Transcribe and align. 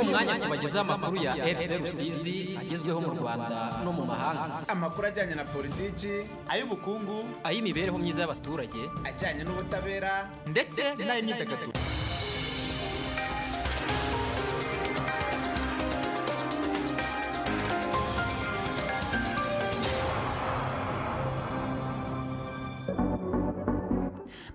umwanya 0.00 0.34
tubagezaho 0.38 0.92
amakuru 0.92 1.16
ya 1.22 1.32
RC 1.54 1.70
Rusizi 1.80 2.58
agezweho 2.60 3.00
mu 3.00 3.12
Rwanda 3.20 3.80
no 3.84 3.92
mu 3.92 4.04
mahanga. 4.06 4.62
Amakuru 4.68 5.06
ajyanye 5.08 5.34
na 5.34 5.44
politiki 5.44 6.12
ay'ubukungu 6.48 7.24
ay'imibereho 7.44 7.98
myiza 7.98 8.20
y'abaturage 8.24 8.80
ajyanye 9.04 9.42
n'ubutabera 9.44 10.12
ndetse 10.46 10.82
n'ay'imyidagaduro. 10.98 11.72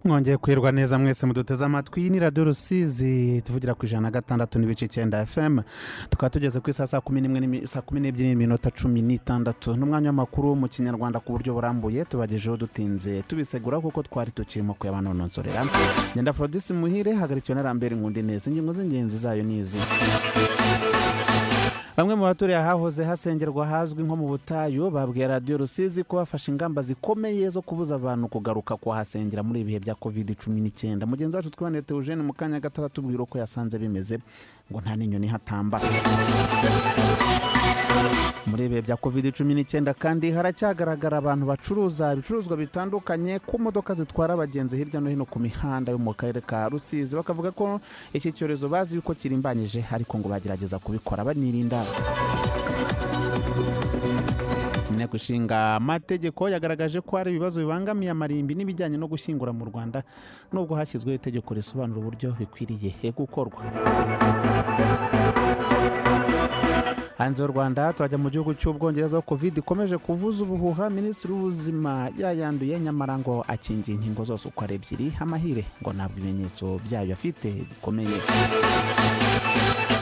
Mwongeye 0.05 0.37
kwirwa 0.37 0.71
neza 0.71 0.99
mwese 0.99 1.25
muduteze 1.25 1.65
amatwi. 1.65 2.09
Ni 2.09 2.19
radiyo 2.19 2.45
rusizi 2.45 3.41
tuvugira 3.41 3.73
ku 3.73 3.85
ijana 3.85 4.01
na 4.01 4.11
gatandatu 4.11 4.59
n'ibice 4.59 4.85
icyenda 4.85 5.25
fm 5.25 5.59
tukaba 6.09 6.29
tugeze 6.29 6.59
ku 6.59 6.69
isaha 6.69 6.87
saa 6.87 7.01
kumi 7.01 7.21
n'imwe 7.21 7.67
saa 7.67 7.81
kumi 7.81 7.99
n'ebyiri 8.01 8.29
n'iminota 8.29 8.69
cumi 8.71 9.01
n'itandatu. 9.01 9.75
N'umwanya 9.75 10.09
w'amakuru 10.09 10.55
mu 10.55 10.67
kinyarwanda 10.69 11.19
ku 11.19 11.31
buryo 11.33 11.53
burambuye 11.53 12.05
tubagejeho 12.05 12.57
dutinze 12.57 13.21
tubisegura 13.25 13.79
kuko 13.81 14.03
twari 14.03 14.31
tukirimo 14.31 14.73
kuyabanononsorera 14.73 15.65
ngenda 16.13 16.33
forodisi 16.33 16.73
muhire 16.73 17.13
hagarikiwe 17.13 17.55
na 17.55 17.63
rambere 17.63 17.95
nkundi 17.95 18.21
neza 18.21 18.49
ingingo 18.49 18.73
z'ingenzi 18.73 19.17
zayo 19.17 19.43
ni 19.43 19.59
izi. 19.59 19.77
Bamwe 21.97 22.15
mu 22.15 22.23
baturiye 22.23 22.57
ahahoze 22.59 23.03
hasengerwa 23.03 23.65
hazwi 23.67 24.03
nko 24.03 24.15
mu 24.15 24.27
butayu 24.27 24.89
babwiye 24.91 25.27
radiyo 25.27 25.57
rusizi 25.57 26.03
ko 26.03 26.15
bafashe 26.17 26.51
ingamba 26.51 26.81
zikomeye 26.81 27.49
zo 27.49 27.61
kubuza 27.61 27.95
abantu 27.95 28.27
kugaruka 28.27 28.77
kuhasengera 28.77 29.43
muri 29.43 29.59
ibi 29.61 29.67
bihe 29.67 29.79
bya 29.79 29.95
covid 29.95 30.35
cumi 30.35 30.59
n'icyenda. 30.61 31.05
Mugenzi 31.07 31.35
wacu 31.37 31.49
twiboneye 31.49 31.81
teogene 31.81 32.23
mu 32.23 32.33
kanya 32.33 32.59
gato 32.59 32.81
aratubwira 32.81 33.23
uko 33.23 33.37
yasanze 33.39 33.79
bimeze 33.79 34.19
ngo 34.71 34.81
nta 34.83 34.95
n'inyoni 34.95 35.27
ihatamba. 35.27 35.79
Muri 38.45 38.65
ibihe 38.65 38.81
bya 38.81 38.95
covid 38.97 39.33
cumi 39.33 39.53
n'icyenda 39.55 39.93
kandi 39.93 40.31
haracyagaragara 40.31 41.17
abantu 41.17 41.45
bacuruza 41.49 42.13
ibicuruzwa 42.13 42.57
bitandukanye 42.57 43.39
ku 43.41 43.57
modoka 43.59 43.93
zitwara 43.93 44.33
abagenzi 44.33 44.77
hirya 44.77 45.01
no 45.01 45.09
hino 45.09 45.25
ku 45.25 45.39
mihanda 45.39 45.91
yo 45.91 45.97
mu 45.97 46.13
karere 46.13 46.41
ka 46.41 46.69
rusizi. 46.69 47.15
Bakavuga 47.15 47.51
ko 47.51 47.81
iki 48.13 48.31
cyorezo 48.31 48.69
bazi 48.69 48.95
yuko 48.95 49.13
kirimbanyije 49.17 49.81
ariko 49.91 50.17
ngo 50.19 50.29
bagerageza 50.29 50.79
kubikora 50.79 51.25
banirinda. 51.25 51.81
Inteko 54.93 55.17
ishinga 55.17 55.75
amategeko 55.75 56.47
yagaragaje 56.49 57.01
ko 57.01 57.17
hari 57.17 57.31
ibibazo 57.33 57.59
bibangamiye 57.59 58.11
amarimbi 58.13 58.53
n'ibijyanye 58.55 58.95
no 58.97 59.07
gushyingura 59.09 59.51
mu 59.51 59.65
rwanda 59.65 60.03
nubwo 60.53 60.77
hashyizweho 60.77 61.17
itegeko 61.17 61.49
risobanura 61.53 61.99
uburyo 61.99 62.29
bikwiriye 62.39 62.93
gukorwa. 63.17 63.65
Hanze 67.17 67.43
y'u 67.43 67.47
rwanda 67.47 67.93
turajya 67.93 68.17
mu 68.17 68.29
gihugu 68.29 68.53
cy'ubwongereza 68.53 69.17
aho 69.17 69.21
covid 69.25 69.57
ikomeje 69.57 69.97
kuvuza 69.97 70.43
ubuhuha 70.43 70.89
minisitiri 70.89 71.33
w'ubuzima 71.33 72.09
yayanduye 72.17 72.79
nyamara 72.79 73.17
ngo 73.17 73.45
akingiye 73.47 73.95
inkingo 73.97 74.23
zose 74.23 74.47
uko 74.47 74.63
ari 74.63 74.75
ebyiri 74.75 75.07
amahire 75.19 75.63
ngo 75.81 75.93
ntabwo 75.93 76.17
ibimenyetso 76.19 76.79
byayo 76.85 77.13
afite 77.13 77.47
bikomeye. 77.69 78.17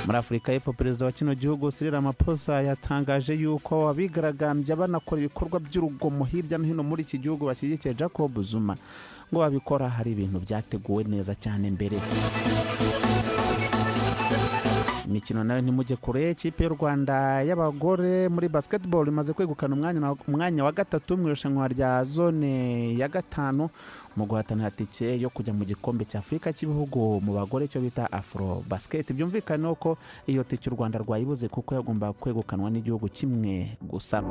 Muri 0.06 0.18
afurika 0.18 0.52
y'epfo 0.52 0.74
perezida 0.74 1.06
wa 1.06 1.12
kino 1.12 1.36
gihugu 1.36 1.72
Cyril 1.72 1.94
Ramaphosa 1.94 2.62
yatangaje 2.62 3.34
yuko 3.34 3.88
abigaragambya 3.90 4.76
banakora 4.76 5.22
ibikorwa 5.22 5.60
by'urugomo 5.60 6.26
hirya 6.26 6.58
no 6.58 6.66
hino 6.66 6.84
muri 6.84 7.02
iki 7.04 7.18
gihugu 7.18 7.46
bashyigikiye 7.46 7.94
jacob 7.94 8.42
zuma. 8.42 8.76
Ngo 9.32 9.40
babikora 9.40 9.90
hari 9.90 10.12
ibintu 10.12 10.40
byateguwe 10.40 11.04
neza 11.08 11.36
cyane 11.36 11.72
mbere. 11.72 11.98
Imikino 15.08 15.44
na 15.44 15.56
yo 15.56 15.62
ntimujye 15.62 15.96
kure 15.96 16.32
ikipe 16.32 16.64
y'u 16.64 16.70
rwanda 16.70 17.42
y'abagore 17.44 18.30
muri 18.30 18.48
basketball 18.50 19.08
imaze 19.08 19.34
kwegukana 19.34 19.76
umwanya, 20.28 20.64
wa 20.64 20.72
gatatu 20.72 21.18
mu 21.18 21.28
irushanwa 21.28 21.68
rya 21.68 22.04
zone 22.04 22.98
ya 22.98 23.08
gatanu 23.08 23.70
mu 24.16 24.26
guhatanira 24.26 24.72
tike 24.72 25.20
yo 25.20 25.30
kujya 25.30 25.54
mu 25.54 25.66
gikombe 25.66 26.06
cya 26.06 26.20
afurika 26.20 26.54
cy'ibihugu 26.54 27.20
mu 27.22 27.34
bagore 27.34 27.68
cyo 27.68 27.82
bita 27.82 28.08
afro 28.12 28.64
basket. 28.70 29.12
Byumvikane 29.14 29.76
ko 29.76 29.98
iyo 30.28 30.44
tike 30.44 30.70
u 30.70 30.74
rwanda 30.76 31.00
rwayibuze 31.00 31.48
kuko 31.50 31.76
yagomba 31.76 32.14
kwegukanwa 32.14 32.70
n'igihugu 32.70 33.10
kimwe 33.10 33.78
gusa. 33.82 34.22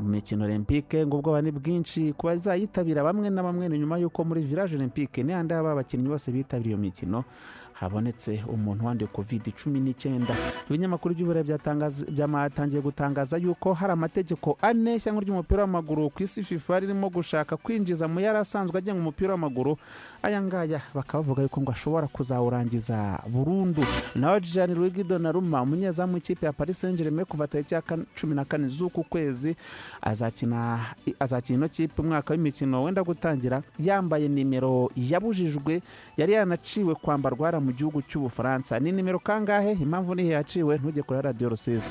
Mu 0.00 0.08
mikino 0.08 0.44
olympique 0.44 1.06
ngo 1.06 1.18
ubwoba 1.18 1.42
ni 1.42 1.50
bwinshi 1.50 2.12
ku 2.16 2.26
bazayitabira 2.26 3.02
bamwe 3.04 3.30
na 3.30 3.42
bamwe 3.42 3.68
ni 3.68 3.78
nyuma 3.78 3.98
y'uko 3.98 4.24
muri 4.24 4.40
village 4.42 4.76
olympique 4.76 5.22
n'ahandi 5.22 5.54
haba 5.54 5.72
abakinnyi 5.72 6.08
bose 6.08 6.32
bitabiriye 6.32 6.74
iyo 6.74 6.78
mikino 6.82 7.24
habonetse 7.80 8.44
umuntu 8.48 8.86
wanduye 8.86 9.08
covid 9.12 9.42
cumi 9.56 9.80
n'icyenda 9.80 10.36
ibinyamakuru 10.68 11.14
by'uburayi 11.14 11.46
byamatangiye 12.12 12.82
gutangaza 12.82 13.36
yuko 13.40 13.72
hari 13.72 13.92
amategeko 13.92 14.58
ane 14.62 14.94
ishyanga 14.96 15.20
ry'umupira 15.20 15.60
w'amaguru 15.64 16.10
ku 16.10 16.22
isi 16.22 16.42
fifa 16.44 16.80
ririmo 16.80 17.08
gushaka 17.08 17.56
kwinjiza 17.56 18.08
mu 18.08 18.20
yari 18.20 18.38
asanzwe 18.38 18.78
agenga 18.78 19.00
umupira 19.00 19.32
w'amaguru. 19.32 19.76
Aya 20.22 20.42
ngaya 20.42 20.80
bakaba 20.94 21.22
bavuga 21.24 21.42
yuko 21.42 21.60
ngo 21.60 21.72
ashobora 21.72 22.06
kuzawurangiza 22.08 23.18
burundu. 23.28 23.82
Nawe 24.14 24.40
Jean 24.40 24.74
Luigi 24.74 25.04
Donnarumma 25.04 25.62
umunyezamu 25.62 26.14
w'ikipe 26.14 26.46
ya 26.46 26.52
Paris 26.52 26.80
Saint-Germain 26.80 27.24
kuva 27.26 27.46
tariki 27.48 27.74
ya 27.74 27.82
cumi 28.14 28.34
na 28.34 28.44
kane 28.44 28.68
z'uku 28.68 29.04
kwezi 29.04 29.56
azakina 30.02 30.78
ino 31.48 31.68
kipe 31.68 32.02
umwaka 32.02 32.34
w'imikino 32.34 32.82
wenda 32.84 33.02
gutangira. 33.02 33.62
Yambaye 33.78 34.28
nimero 34.28 34.90
yabujijwe 34.96 35.82
yari 36.16 36.32
yanaciwe 36.32 36.94
kwambarwa 36.94 37.46
mu 37.70 37.76
gihugu 37.76 38.02
cy'ubufaransa. 38.02 38.80
Ni 38.82 38.90
nimero 38.92 39.18
kangahe? 39.22 39.72
Impamvu 39.78 40.14
nihe 40.14 40.32
yaciwe 40.34 40.78
ntujye 40.78 41.02
kuri 41.06 41.22
radiyo 41.22 41.48
rusizi. 41.54 41.90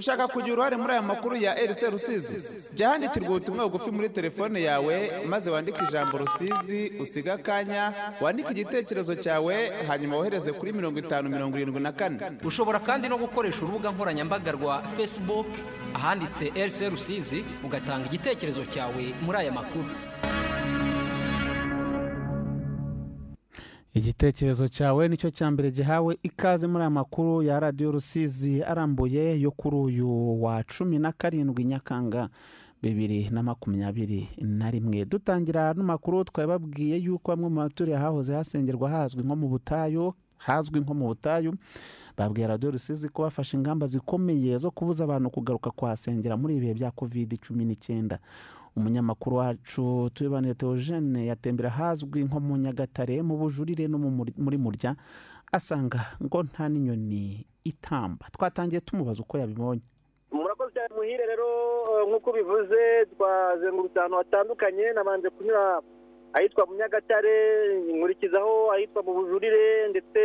Ushaka 0.00 0.28
kugira 0.28 0.52
uruhare 0.54 0.76
muri 0.76 0.92
aya 0.92 1.02
makuru 1.02 1.36
ya 1.36 1.52
RC 1.54 1.80
Rusizi 1.92 2.36
jya 2.74 2.88
handikirwa 2.88 3.28
ubutumwa 3.28 3.64
bugufi 3.68 3.90
muri 3.90 4.08
telefone 4.08 4.62
yawe 4.62 5.10
maze 5.28 5.50
wandike 5.50 5.84
ijambo 5.84 6.18
Rusizi 6.18 6.92
usiga 7.00 7.34
akanya 7.34 7.92
wandike 8.20 8.50
igitekerezo 8.52 9.14
cyawe 9.14 9.72
hanyuma 9.88 10.16
wohereze 10.16 10.52
kuri 10.52 10.72
mirongo 10.72 10.98
itanu 10.98 11.28
mirongo 11.28 11.56
irindwi 11.58 11.80
na 11.82 11.92
kane. 11.92 12.18
Ushobora 12.44 12.78
kandi 12.78 13.08
no 13.08 13.18
gukoresha 13.18 13.62
urubuga 13.62 13.90
nkoranyambaga 13.90 14.52
rwa 14.52 14.82
facebook 14.96 15.46
ahanditse 15.94 16.48
RC 16.56 16.80
Rusizi 16.90 17.44
ugatanga 17.64 18.06
igitekerezo 18.06 18.64
cyawe 18.64 19.14
muri 19.22 19.38
aya 19.38 19.52
makuru. 19.52 19.84
Igitekerezo 23.94 24.68
cyawe 24.68 25.08
ni 25.08 25.16
cyo 25.16 25.30
cya 25.30 25.50
mbere 25.50 25.70
gihawe 25.70 26.18
ikaze 26.22 26.66
muri 26.66 26.82
aya 26.82 26.90
makuru 26.90 27.42
ya 27.42 27.60
radiyo 27.60 27.90
rusizi 27.92 28.62
arambuye 28.62 29.40
yo 29.40 29.50
kuri 29.50 29.76
uyu 29.76 30.42
wa 30.42 30.62
cumi 30.64 30.98
na 30.98 31.12
karindwi 31.12 31.64
nyakanga 31.64 32.28
bibiri 32.82 33.30
na 33.30 33.42
makumyabiri 33.42 34.28
na 34.38 34.70
rimwe. 34.70 35.04
Dutangira 35.04 35.74
n'amakuru 35.74 36.24
twababwiye 36.24 36.96
yuko 36.98 37.30
bamwe 37.32 37.48
mu 37.48 37.56
baturiye 37.60 37.96
ahahoze 37.96 38.34
hasengerwa 38.34 38.90
hazwi 38.90 39.22
nko 39.22 39.36
mu 39.36 39.48
butayu 39.48 40.14
hazwi 40.36 40.80
nko 40.80 40.94
mu 40.94 41.06
butayu 41.06 41.54
babwiye 42.16 42.46
radiyo 42.46 42.70
rusizi 42.72 43.08
ko 43.08 43.22
bafashe 43.22 43.56
ingamba 43.56 43.86
zikomeye 43.86 44.58
zo 44.58 44.70
kubuza 44.70 45.04
abantu 45.04 45.30
kugaruka 45.30 45.70
kuhasengera 45.70 46.36
muri 46.36 46.54
ibi 46.56 46.60
bihe 46.62 46.74
bya 46.74 46.90
covid 46.90 47.36
cumi 47.42 47.64
n'icyenda. 47.64 48.18
Umunyamakuru 48.76 49.36
wacu 49.36 50.10
tubibanire 50.14 50.54
teogene 50.54 51.26
yatembera 51.26 51.68
ahazwi 51.68 52.24
nko 52.24 52.40
mu 52.40 52.56
nyagatare 52.56 53.22
mu 53.22 53.36
bujurire 53.36 53.88
no 53.88 53.98
mu 53.98 54.10
muri- 54.10 54.58
murya 54.58 54.94
asanga 55.52 55.98
ngo 56.22 56.42
nta 56.42 56.68
n'inyoni 56.68 57.46
itamba. 57.64 58.26
Twatangiye 58.32 58.80
tumubaza 58.80 59.22
uko 59.22 59.38
yabibonye. 59.38 59.82
Murakoze 60.32 60.72
cyane 60.74 60.94
muhire 60.96 61.26
rero 61.26 61.48
nk'uko 62.08 62.32
bivuze 62.32 63.06
twazengurutse 63.12 63.98
ahantu 63.98 64.16
hatandukanye 64.16 64.92
nabanje 64.94 65.28
kunyura 65.30 65.82
ahitwa 66.32 66.66
mu 66.66 66.74
nyagatare 66.78 67.34
nkurikizaho 67.98 68.72
ahitwa 68.72 69.02
mu 69.02 69.12
bujurire 69.14 69.88
ndetse 69.90 70.22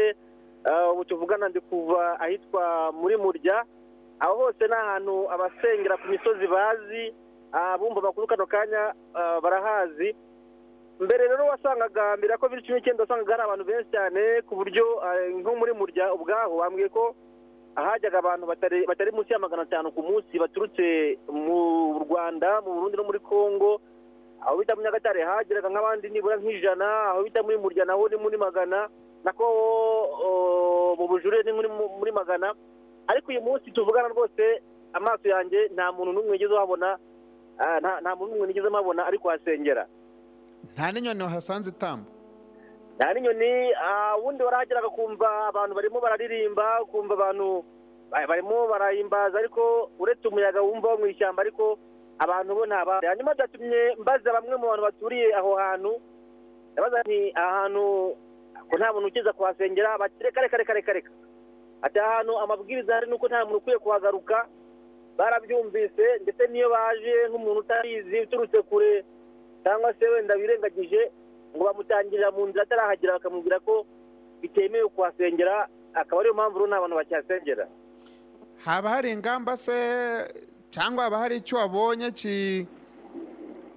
eh, 0.69 0.91
ubu 0.93 1.05
tuvugana 1.05 1.49
ndi 1.49 1.59
kuva 1.59 2.19
ahitwa 2.19 2.91
muri 2.93 3.17
murya. 3.17 3.65
Aho 4.19 4.35
hose 4.37 4.63
ni 4.67 4.73
ahantu 4.73 5.25
abasengera 5.33 5.97
ku 5.97 6.07
misozi 6.07 6.47
bazi 6.47 7.03
abumva 7.51 7.99
amakuru 7.99 8.27
kano 8.27 8.45
kanya 8.45 8.93
eh, 9.15 9.37
barahazi. 9.41 10.15
Mbere 10.99 11.27
rero 11.27 11.45
wasangaga 11.51 12.17
mbere 12.17 12.31
ya 12.31 12.37
covid 12.37 12.63
cumi 12.63 12.79
n'icyenda 12.79 13.03
wasangaga 13.03 13.31
hari 13.35 13.43
abantu 13.43 13.65
benshi 13.65 13.91
cyane 13.91 14.41
ku 14.47 14.55
buryo 14.55 14.85
eh, 15.03 15.35
nko 15.35 15.51
muri 15.55 15.73
murya 15.75 16.13
ubwaho 16.15 16.57
bambwiye 16.63 16.87
ko 16.89 17.15
ahajyaga 17.75 18.19
abantu 18.23 18.45
batari 18.47 19.11
munsi 19.11 19.33
ya 19.33 19.39
magana 19.39 19.63
atanu 19.67 19.91
ku 19.91 19.99
munsi 20.03 20.39
baturutse 20.39 21.19
mu 21.27 21.99
rwanda 22.07 22.61
mu 22.63 22.73
burundi 22.79 22.95
no 22.97 23.03
muri 23.03 23.19
congo. 23.19 23.81
Aho 24.45 24.57
bita 24.61 24.75
mu 24.75 24.81
nyagatare 24.87 25.19
hageraga 25.25 25.67
nk'abandi 25.69 26.07
nibura 26.09 26.37
nk'ijana 26.39 27.11
aho 27.11 27.23
bita 27.27 27.43
muri 27.43 27.57
murya 27.59 27.83
naho 27.85 28.07
ni 28.07 28.15
muri 28.15 28.37
magana. 28.39 28.87
Nako 29.25 29.43
o, 30.23 30.95
mu 30.99 31.07
bujure 31.11 31.43
ni 31.43 31.51
muri 31.51 31.67
muri 31.99 32.11
magana. 32.15 32.53
Ariko 33.11 33.31
uyu 33.35 33.41
munsi 33.41 33.71
tuvugana 33.75 34.07
rwose 34.15 34.61
amaso 34.93 35.27
yanjye 35.27 35.67
nta 35.75 35.91
muntu 35.91 36.13
n'umwe 36.13 36.31
wigeze 36.39 36.53
uhabona 36.53 36.95
ah, 36.95 36.99
nta 37.55 38.01
nta 38.01 38.15
muntu 38.15 38.45
nigeze 38.45 38.69
mpabona 38.69 39.05
ari 39.05 39.17
kuhasengera 39.17 39.85
nta 40.73 40.91
n'inyoni 40.91 41.23
wahasanze 41.23 41.69
itamba 41.69 42.09
nta 42.97 43.13
n'inyoni 43.13 43.73
ah, 43.73 44.17
ubundi 44.19 44.43
warahageraga 44.43 44.89
kumva 44.89 45.47
abantu 45.47 45.75
barimo 45.75 45.99
bararirimba 45.99 46.65
kumva 46.91 47.13
abantu 47.13 47.63
ba- 48.11 48.27
barimo 48.27 48.67
barahimbaza 48.67 49.39
ariko 49.39 49.89
uretse 49.99 50.27
umuyaga 50.27 50.61
wumva 50.61 50.87
wo 50.91 50.97
mu 50.97 51.07
ishyamba 51.07 51.41
ariko 51.41 51.77
abantu 52.19 52.55
bo 52.55 52.63
ntabari 52.65 53.07
hanyuma 53.07 53.33
byatumye 53.35 53.95
mbaza 53.99 54.33
bamwe 54.33 54.55
mu 54.57 54.67
bantu 54.67 54.83
baturiye 54.87 55.35
aho 55.35 55.51
hantu 55.55 55.93
ndabaza 56.73 57.01
nti 57.03 57.19
aha 57.35 57.51
hantu 57.63 57.83
ko 58.69 58.73
nta 58.77 58.93
muntu 58.93 59.07
ukiza 59.07 59.33
kuhasengera 59.33 59.97
bati 59.97 60.23
reka 60.23 60.41
reka 60.41 60.57
reka 60.57 60.73
reka 60.73 60.93
reka 60.93 61.11
ati 61.81 61.99
aha 61.99 62.15
hantu 62.17 62.39
amabwiriza 62.39 62.91
ahari 62.93 63.07
ni 63.07 63.13
uko 63.15 63.27
nta 63.27 63.45
muntu 63.45 63.57
ukwiye 63.57 63.77
kuhagaruka 63.79 64.47
barabyumvise 65.17 66.05
ndetse 66.21 66.43
n'iyo 66.47 66.69
baje 66.69 67.15
nk'umuntu 67.29 67.59
utabizi 67.59 68.19
uturutse 68.21 68.61
kure 68.61 69.03
cyangwa 69.63 69.93
se 69.99 70.05
wenda 70.09 70.35
birengagije 70.37 71.11
ngo 71.55 71.63
bamutangirira 71.65 72.31
mu 72.31 72.47
nzira 72.47 72.63
atarahagera 72.63 73.13
bakamubwira 73.13 73.59
ko 73.59 73.85
bitemewe 74.41 74.87
kuhasengera 74.89 75.67
akaba 75.93 76.19
ariyo 76.21 76.33
mpamvu 76.35 76.57
rero 76.59 76.67
nta 76.67 76.81
bantu 76.81 76.95
bakihasengera 76.95 77.65
haba 78.65 78.89
hari 78.89 79.11
ingamba 79.11 79.57
se 79.57 79.75
cyangwa 80.69 81.03
haba 81.03 81.17
hari 81.17 81.35
icyo 81.39 81.57
wabonye 81.57 82.11
ki- 82.11 82.67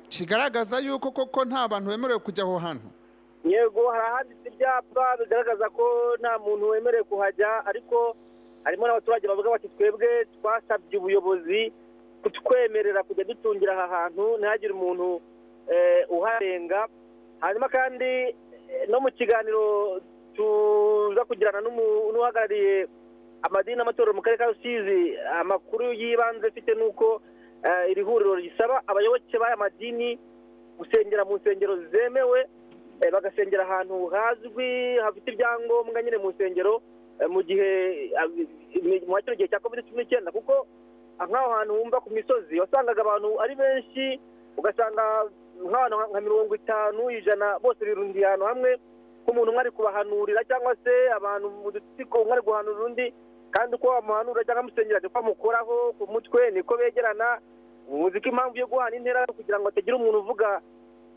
kigaragaza 0.09 0.79
yuko 0.81 1.11
koko 1.11 1.45
nta 1.45 1.69
bantu 1.69 1.91
bemerewe 1.91 2.19
kujya 2.19 2.45
aho 2.45 2.59
hantu? 2.59 2.89
Yego 3.45 3.89
hari 3.91 4.07
ahanditse 4.07 4.49
ibyapa 4.49 5.17
bigaragaza 5.21 5.69
ko 5.71 5.85
nta 6.21 6.39
muntu 6.39 6.69
wemerewe 6.69 7.05
kuhajya 7.05 7.67
ariko 7.67 8.17
harimo 8.65 8.87
n'abaturage 8.87 9.29
bavuga 9.29 9.51
bati 9.51 9.69
twebwe 9.69 10.25
twasabye 10.41 10.99
ubuyobozi 10.99 11.73
kutwemerera 12.23 13.03
kujya 13.03 13.25
dutungira 13.25 13.73
aha 13.73 13.87
hantu 13.95 14.37
ntihagire 14.39 14.73
umuntu 14.73 15.21
eh, 15.73 16.05
uharenga. 16.11 16.89
Hanyuma 17.41 17.69
kandi 17.69 18.05
eh, 18.35 18.85
no 18.89 19.01
mu 19.01 19.11
kiganiro 19.11 20.01
tuza 20.35 21.25
kugirana 21.25 21.61
n'uhagarariye 21.61 22.87
amadini 23.43 23.77
n'amatorero 23.79 24.15
mu 24.15 24.23
karere 24.23 24.39
ka 24.39 24.51
rusizi 24.51 25.15
amakuru 25.41 25.93
y'ibanze 25.93 26.47
afite 26.49 26.75
ni 26.75 26.83
uko 26.83 27.21
eh, 27.63 27.91
iri 27.91 28.03
huriro 28.03 28.35
risaba 28.35 28.83
abayoboke 28.87 29.39
b'aya 29.39 29.57
madini 29.57 30.19
gusengera 30.79 31.25
mu 31.25 31.37
nsengero 31.39 31.77
zemewe 31.91 32.47
bagasengera 33.13 33.63
ahantu 33.63 34.07
hazwi 34.11 34.99
hafite 34.99 35.31
ibyangombwa 35.31 36.03
nyine 36.03 36.19
mu 36.19 36.31
nsengero 36.31 36.83
mu 37.29 37.43
gihe 37.43 37.69
eh, 38.15 39.03
mu 39.07 39.17
kino 39.23 39.35
gihe 39.37 39.49
cya 39.51 39.59
covid 39.61 39.83
cumi 39.91 40.03
n'icyenda 40.05 40.31
kuko 40.31 40.67
nk'aho 41.19 41.49
hantu 41.59 41.73
wumva 41.75 41.99
ku 42.01 42.11
misozi 42.15 42.61
wasangaga 42.61 43.03
abantu 43.03 43.41
ari 43.43 43.55
benshi 43.59 44.21
ugasanga 44.57 45.27
nk'abantu 45.59 45.97
nka- 45.99 46.23
mirongo 46.23 46.55
itanu 46.55 47.11
ijana 47.11 47.59
bose 47.59 47.83
birundiye 47.85 48.27
ahantu 48.27 48.45
hamwe 48.47 48.71
nk'umuntu 49.27 49.51
umwe 49.51 49.61
ari 49.61 49.71
kubahanurira 49.75 50.45
cyangwa 50.47 50.73
se 50.85 50.95
abantu 51.19 51.47
mu 51.51 51.71
dutsiko 51.75 52.23
umwe 52.23 52.33
ari 52.39 52.43
guhanurira 52.47 52.85
undi 52.87 53.07
kandi 53.51 53.75
uko 53.77 53.87
bamuhanura 53.91 54.45
cyangwa 54.47 54.63
amusengera 54.63 55.01
niko 55.03 55.19
amukoraho 55.19 55.77
ku 55.99 56.05
mutwe 56.07 56.51
niko 56.55 56.77
begerana 56.79 57.41
muzi 57.91 58.21
ko 58.21 58.29
impamvu 58.31 58.57
yo 58.63 58.67
guhana 58.71 58.97
intera 58.97 59.23
ari 59.27 59.33
ukugira 59.35 59.59
ngo 59.59 59.67
hatagira 59.73 59.97
umuntu 59.97 60.19
uvuga 60.23 60.61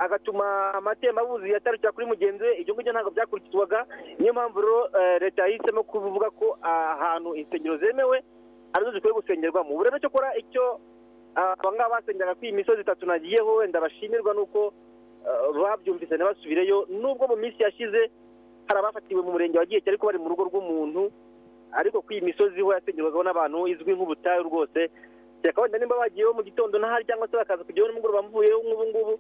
agatuma 0.01 0.74
amatembabuzi 0.74 1.51
yatarukira 1.53 1.92
kuri 1.94 2.06
mugenzi 2.09 2.44
we. 2.44 2.57
Ibyo 2.62 2.74
ngibyo 2.74 2.92
ntabwo 2.94 3.12
byakurikizwaga. 3.13 3.86
Niyo 4.19 4.33
mpamvu 4.33 4.62
rero 4.62 4.80
eh, 5.00 5.21
leta 5.21 5.42
yahisemo 5.45 5.83
kuvuga 5.83 6.30
ko 6.33 6.57
ahantu 6.62 7.36
insengero 7.38 7.77
zemewe 7.77 8.24
ari 8.74 8.86
zo 8.86 8.92
zikwiye 8.92 9.13
gusengerwamo. 9.13 9.69
Ubu 9.75 9.83
rero 9.83 10.00
cyo 10.01 10.09
kora 10.09 10.33
icyo 10.38 10.80
ah, 11.36 11.53
aba 11.53 11.69
ngaba 11.71 12.01
basengeraga 12.01 12.36
kuri 12.36 12.48
iyi 12.50 12.57
misozi 12.57 12.81
itatu 12.81 13.06
nagiyeho 13.06 13.56
wenda 13.62 13.81
bashimirwa 13.81 14.33
nuko 14.33 14.74
ah, 15.27 15.53
babyumvise 15.53 16.15
ntibasubireyo. 16.18 16.86
Nubwo 16.89 17.27
mu 17.30 17.36
minsi 17.38 17.62
yashize 17.63 18.09
hari 18.68 18.80
abafatiwe 18.80 19.21
mu 19.21 19.31
murenge 19.38 19.57
wa 19.59 19.65
giheke 19.69 19.89
ariko 19.89 20.06
bari 20.09 20.18
mu 20.18 20.30
rugo 20.33 20.44
rw'umuntu 20.50 21.12
ariko 21.77 22.01
kuri 22.01 22.18
iyi 22.18 22.25
misozi 22.25 22.57
ho 22.62 22.74
yasengerwagaho 22.74 23.24
n'abantu 23.24 23.68
izwi 23.69 23.94
nk'ubutayu 23.94 24.44
rwose. 24.50 24.89
Reka 25.45 25.62
wenda 25.62 25.77
nimba 25.77 25.97
bagiyeho 26.01 26.33
mu 26.33 26.42
gitondo 26.44 26.80
ntahari 26.80 27.06
cyangwa 27.06 27.27
se 27.30 27.38
bakaza 27.38 27.63
kujyaho 27.63 27.89
nimugoroba 27.89 28.21
mvuyeho 28.25 28.59
nk'ubu 28.65 28.86
ngubu 28.89 29.13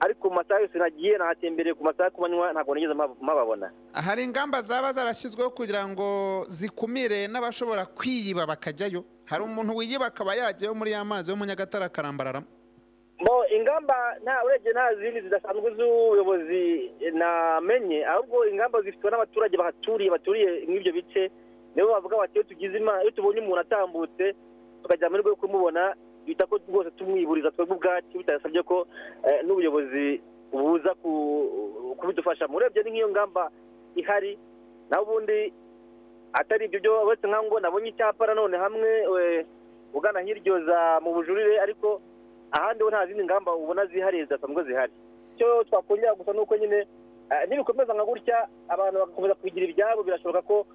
ariko 0.00 0.28
mu 0.30 0.34
masaha 0.36 0.60
yose 0.60 0.78
nagiye 0.78 1.18
nahatembereye 1.18 1.74
ku 1.74 1.84
masaha 1.84 2.10
ku 2.10 2.20
manywa 2.20 2.52
ntabwo 2.52 2.74
nigeze 2.74 2.94
mpab- 2.94 3.18
mpababona 3.22 3.72
hari 3.92 4.24
ingamba 4.24 4.62
zaba 4.62 4.92
zarashyizweho 4.92 5.50
kugira 5.50 5.82
ngo 5.88 6.46
zikumire 6.48 7.26
n'abashobora 7.28 7.86
kwiyiba 7.86 8.46
bakajyayo. 8.46 9.04
Hari 9.28 9.42
umuntu 9.44 9.76
wiyiba 9.76 10.06
akaba 10.06 10.34
yajyayo 10.34 10.74
muri 10.74 10.90
ya 10.92 11.04
mazi 11.04 11.30
yo 11.30 11.36
mu 11.36 11.44
nyagatare 11.44 11.84
akarambararamo. 11.84 12.46
Mo 13.20 13.34
ingamba 13.56 13.94
nta 14.22 14.44
urebye 14.46 14.72
nta 14.72 14.94
zindi 14.94 15.20
zidasanzwe 15.20 15.74
z'ubuyobozi 15.76 16.62
namenye 17.12 18.06
ahubwo 18.06 18.46
ingamba 18.46 18.80
zifitwe 18.82 19.10
n'abaturage 19.10 19.56
bahaturiye 19.56 20.10
baturiye 20.10 20.48
nk'ibyo 20.70 20.92
bice 20.92 21.22
nibo 21.74 21.88
bavuga 21.92 22.16
bati 22.16 22.34
iyo 22.34 22.44
tugize 22.44 22.76
imana 22.78 23.02
iyo 23.02 23.10
tubonye 23.10 23.40
umuntu 23.40 23.60
atambutse 23.60 24.34
tukajya 24.82 25.06
amahirwe 25.06 25.30
yo 25.30 25.36
kumubona 25.36 25.94
bita 26.28 26.46
ko 26.46 26.60
rwose 26.68 26.90
tumwiburiza 27.00 27.50
twebwe 27.50 27.74
ubwacu 27.76 28.18
bitadasabye 28.20 28.62
ko 28.62 28.86
eh, 29.24 29.40
n'ubuyobozi 29.44 30.20
buza 30.52 30.94
ku- 31.00 31.96
kubidufashamo 31.98 32.56
urebye 32.56 32.82
ni 32.82 32.90
nk'iyo 32.90 33.08
ngamba 33.08 33.50
ihari 33.96 34.38
naho 34.90 35.02
ubundi 35.04 35.52
atari 36.32 36.64
ibyo 36.68 36.80
byo 36.80 36.92
uretse 37.06 37.26
nkaho 37.26 37.44
ngo 37.48 37.60
nabonye 37.60 37.88
icyapa 37.90 38.26
nanone 38.26 38.56
hamwe 38.56 38.90
eh, 39.20 39.46
ugana 39.94 40.20
hiryo 40.20 40.60
za 40.64 41.00
mu 41.02 41.12
bujurire 41.16 41.60
ariko 41.60 42.00
ahandi 42.52 42.84
ho 42.84 42.90
nta 42.90 43.06
zindi 43.06 43.24
ngamba 43.24 43.54
ubona 43.56 43.86
zihariye 43.86 44.24
zidasanzwe 44.24 44.64
zihari. 44.64 44.92
Icyo 45.36 45.64
twakongera 45.64 46.14
gusa 46.14 46.32
ni 46.32 46.40
uko 46.40 46.56
nyine 46.56 46.78
eh, 47.32 47.42
nibikomeza 47.48 47.94
nka 47.94 48.04
gutya 48.04 48.48
abantu 48.68 48.98
bagakomeza 49.00 49.34
kubigira 49.34 49.66
ibyabo 49.66 50.02
birashoboka 50.02 50.42
ko 50.42 50.66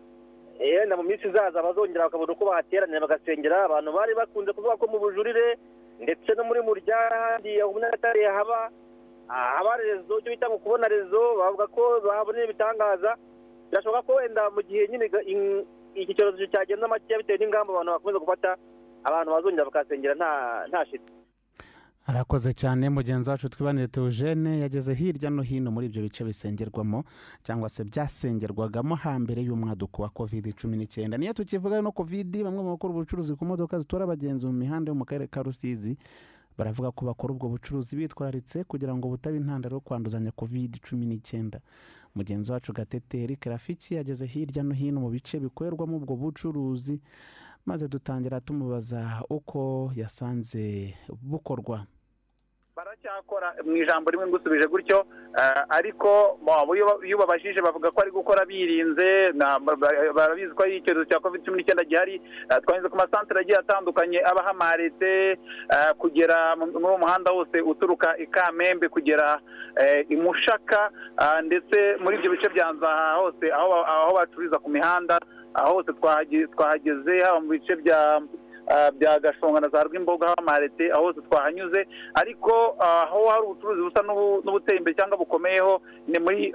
eh, 0.59 0.79
wenda 0.79 0.97
mu 0.97 1.03
minsi 1.03 1.27
izaza 1.27 1.61
bazongera 1.63 2.05
bakabona 2.05 2.33
uko 2.33 2.45
bahateranira 2.45 3.05
bagasengera 3.05 3.65
abantu 3.65 3.89
bari 3.91 4.13
bakunze 4.15 4.51
kuvuga 4.53 4.77
ko 4.77 4.85
mu 4.87 4.99
bujurire 4.99 5.57
ndetse 5.99 6.29
no 6.35 6.43
muri 6.43 6.61
murya 6.61 6.97
ahandi 7.11 7.61
aho 7.61 7.69
umunyagatare 7.71 8.21
haba 8.25 8.69
ah, 9.29 9.49
haba 9.57 9.77
rezo 9.77 10.19
icyo 10.19 10.29
bita 10.31 10.49
mu 10.49 10.59
kubona 10.59 10.87
rezo 10.87 11.21
bavuga 11.39 11.67
ko 11.67 11.81
bahabonera 12.05 12.45
ibitangaza. 12.45 13.15
Birashoboka 13.69 14.05
ko 14.05 14.11
wenda 14.21 14.49
mu 14.49 14.61
gihe 14.61 14.87
nyine 14.87 15.05
iki 15.95 16.13
cyorezo 16.13 16.45
cyagenda 16.51 16.87
makeya 16.87 17.17
bitewe 17.21 17.37
n'ingamba 17.39 17.73
abantu 17.73 17.91
bakomeza 17.91 18.19
gufata 18.19 18.49
abantu 19.03 19.29
bazongera 19.31 19.65
bakahasengera 19.65 20.13
nta 20.69 20.85
shiti 20.85 21.22
arakoze 22.05 22.53
cyane 22.53 22.89
mugenzi 22.89 23.29
wacu 23.29 23.49
twibanire 23.49 23.87
teogene 23.87 24.59
yageze 24.59 24.93
hirya 24.93 25.29
no 25.29 25.41
hino 25.41 25.71
muri 25.71 25.85
ibyo 25.87 26.01
bice 26.03 26.23
bisengerwamo 26.23 27.03
cyangwa 27.43 27.69
se 27.69 27.83
byasengerwagamo 27.83 28.95
hambere 28.95 29.41
y'umwaduko 29.41 30.01
wa 30.01 30.09
covid 30.09 30.53
cumi 30.55 30.77
n'icyenda. 30.77 31.17
Niyo 31.17 31.33
tukivuga 31.33 31.81
no 31.81 31.91
covid 31.91 32.43
bamwe 32.43 32.63
mu 32.63 32.69
bakora 32.75 32.93
ubucuruzi 32.93 33.35
ku 33.35 33.45
modoka 33.45 33.79
zitora 33.79 34.03
abagenzi 34.03 34.45
mu 34.45 34.53
mihanda 34.53 34.91
yo 34.91 34.95
mu 34.95 35.05
karere 35.05 35.27
ka 35.31 35.43
rusizi 35.43 35.95
baravuga 36.57 36.91
ko 36.91 37.05
bakora 37.07 37.33
ubwo 37.33 37.47
bucuruzi 37.49 37.95
bitwararitse 37.95 38.63
kugira 38.67 38.91
ngo 38.95 39.07
butabe 39.07 39.37
intandaro 39.39 39.75
yo 39.75 39.81
kwanduzanya 39.81 40.31
covid 40.35 40.79
cumi 40.83 41.05
n'icyenda. 41.05 41.59
Mugenzi 42.15 42.51
wacu 42.51 42.73
gateteri 42.73 43.35
karafiki 43.39 43.95
yageze 43.95 44.25
hirya 44.27 44.63
no 44.63 44.73
hino 44.75 44.99
mu 45.01 45.09
bice 45.09 45.39
bikorerwamo 45.39 45.97
ubwo 45.97 46.15
bucuruzi 46.19 46.99
maze 47.65 47.87
dutangira 47.87 48.39
tumubaza 48.41 49.23
uko 49.29 49.91
yasanze 49.95 50.93
bukorwa. 51.21 51.85
Baracyakora 52.75 53.53
mu 53.65 53.75
ijambo 53.77 54.09
rimwe 54.11 54.27
ngusubije 54.27 54.65
gutyo 54.67 55.05
eh, 55.37 55.61
ariko 55.69 56.39
iyo 57.05 57.17
babajije 57.17 57.61
bavuga 57.61 57.91
ko 57.91 58.01
ari 58.01 58.11
gukora 58.11 58.45
birinze 58.45 59.29
barabizi 60.15 60.53
ko 60.57 60.63
ari 60.63 60.77
icyorezo 60.81 61.05
cya 61.05 61.19
covid 61.21 61.45
cumi 61.45 61.57
n'icyenda 61.61 61.83
gihari 61.85 62.15
eh, 62.49 62.57
twanyuze 62.65 62.89
ku 62.89 62.97
masantere 62.97 63.39
agiye 63.45 63.57
atandukanye 63.61 64.19
aba 64.25 64.41
hamaretse 64.43 65.37
eh, 65.69 65.91
kugera 66.01 66.55
mu- 66.57 66.65
muri 66.73 66.85
uwo 66.85 66.97
muhanda 66.97 67.29
wose 67.31 67.61
uturuka 67.61 68.17
i 68.17 68.25
kamembe 68.27 68.89
kugera 68.89 69.37
i 70.09 70.15
mushaka 70.17 70.89
ndetse 71.45 71.77
muri 72.01 72.17
ibyo 72.17 72.31
bice 72.31 72.49
bya 72.49 72.73
nzaha 72.73 73.15
hose 73.21 73.45
aho 73.53 74.13
bacururiza 74.17 74.57
ku 74.59 74.69
mihanda 74.69 75.17
aho 75.53 75.73
hose 75.73 75.91
twahage- 75.93 76.47
twahageze 76.55 77.19
haba 77.25 77.39
mu 77.39 77.49
bice 77.49 77.75
bya 77.75 78.21
ah, 78.67 78.91
bya 78.91 79.19
gashonga 79.19 79.59
na 79.59 79.67
za 79.69 79.83
rwimboga 79.83 80.25
aho 80.27 80.35
amarete 80.37 80.91
aho 80.91 81.03
hose 81.11 81.21
twahanyuze. 81.29 81.87
Ariko 82.15 82.75
ah, 82.79 83.03
aho 83.03 83.27
hari 83.29 83.43
ubucuruzi 83.43 83.81
busa 83.81 84.01
n'ubu- 84.03 84.41
n'ubuteye 84.45 84.77
imbere 84.79 84.95
cyangwa 84.95 85.17
bukomeyeho 85.17 85.81
ni 86.07 86.19
muri 86.19 86.53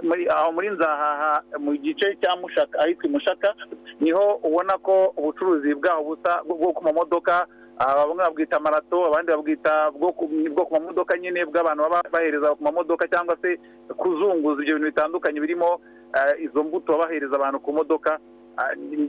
muri 0.54 0.68
nzahaha 0.70 1.42
mu 1.58 1.76
gice 1.76 2.16
cya 2.22 2.36
mushaka 2.40 2.78
ahitwa 2.80 3.10
mushaka 3.10 3.54
ni 4.00 4.10
ho 4.10 4.40
ubona 4.42 4.78
ko 4.80 5.12
ubucuruzi 5.16 5.74
bwaho 5.74 6.02
busa 6.04 6.42
bwo 6.48 6.72
ku 6.72 6.80
mamodoka 6.84 7.46
ah, 7.78 7.94
bamwe 8.08 8.24
babwita 8.24 8.56
marato 8.60 9.04
abandi 9.06 9.32
babwita 9.32 9.90
bwo 9.92 10.12
ku 10.12 10.72
mamodoka 10.72 11.12
nyine 11.18 11.44
bw'abantu 11.44 11.82
baba 11.84 12.00
bahereza 12.12 12.54
ku 12.56 12.62
mamodoka 12.64 13.04
cyangwa 13.08 13.36
se 13.42 13.60
kuzunguza 13.96 14.62
ibyo 14.62 14.74
bintu 14.80 14.88
bitandukanye 14.90 15.40
birimo 15.40 15.80
ah, 16.16 16.32
izo 16.40 16.64
mbuto 16.64 16.92
babahereza 16.96 17.36
abantu 17.36 17.60
ku 17.60 17.72
modoka. 17.72 18.18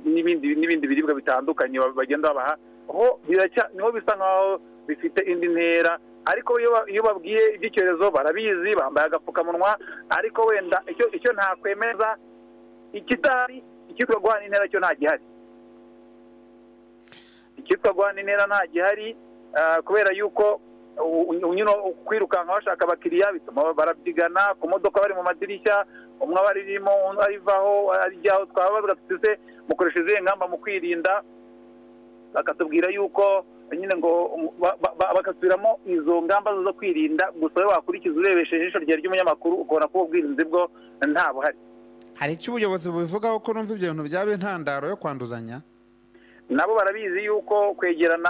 N'ibindi 0.06 0.56
n'ibindi 0.56 0.88
biribwa 0.88 1.13
bitandukanye 1.15 1.79
bagenda 1.96 2.29
babaha. 2.34 2.56
Niho 3.74 3.91
bisa 3.91 4.13
nkaho 4.15 4.60
bifite 4.88 5.22
indi 5.25 5.48
ntera. 5.48 5.98
Ariko 6.25 6.60
iyo 6.60 6.70
ba- 6.72 6.86
iyo 6.89 7.01
babwiye 7.03 7.56
iby'icyorezo 7.56 8.12
barabizi 8.12 8.70
bambaye 8.77 9.08
agapfukamunwa. 9.08 9.77
Ariko 10.10 10.41
wenda 10.50 10.84
icyo 10.88 11.32
ntakwemeza 11.34 12.18
ikitari 12.94 13.63
icyitwa 13.89 14.20
guhana 14.20 14.46
intera 14.46 14.68
cyo 14.70 14.79
nta 14.79 14.96
gihari 14.96 15.24
icyitwa 17.58 17.94
guhana 17.94 18.20
intera 18.22 18.46
nta 18.48 18.68
gihari 18.68 19.18
ah, 19.53 19.82
kubera 19.82 20.12
yuko 20.13 20.62
kwirukanka 22.06 22.53
bashaka 22.53 22.86
abakiriya 22.86 23.32
bituma 23.34 23.74
barabyigana 23.74 24.53
ku 24.60 24.68
modoka 24.70 25.01
bari 25.01 25.13
mu 25.13 25.24
madirishya 25.24 25.86
umwe 26.21 26.38
aba 26.39 26.49
aririmo 26.49 26.91
undi 27.09 27.21
arivaho 27.21 27.91
arijyaho 27.93 28.45
twababaza 28.45 28.95
tuti 28.95 29.15
se 29.25 29.31
mukoresha 29.69 29.99
izihe 30.01 30.21
ngamba 30.21 30.47
mu 30.47 30.57
kwirinda. 30.57 31.23
Bakatubwira 32.33 32.89
yuko 32.93 33.45
nyine 33.77 33.95
ngo 33.97 34.11
ba- 34.59 34.77
ba- 34.81 34.93
ba- 34.97 35.13
bagasubiramo 35.15 35.79
izo 35.85 36.21
ngamba 36.21 36.53
zo 36.63 36.73
kwirinda 36.73 37.31
gusa 37.38 37.65
wakurikiza 37.67 38.15
urebesheje 38.19 38.63
ijisho 38.63 38.79
ryawe 38.79 39.01
ry'umunyamakuru 39.01 39.55
ukabona 39.61 39.88
ko 39.88 39.97
ubwirinzi 40.05 40.43
bwo 40.45 40.69
nta 41.07 41.33
buhari. 41.33 41.57
Hari 42.19 42.33
icyo 42.33 42.51
ubuyobozi 42.53 42.89
bubivugaho 42.89 43.39
ko 43.39 43.53
numva 43.53 43.73
ibyo 43.73 43.89
bintu 43.93 44.03
byaba 44.09 44.31
intandaro 44.33 44.85
yo 44.89 44.97
kwanduzanya? 44.97 45.61
Nabo 46.49 46.75
barabizi 46.75 47.25
yuko 47.29 47.73
kwegerana 47.77 48.29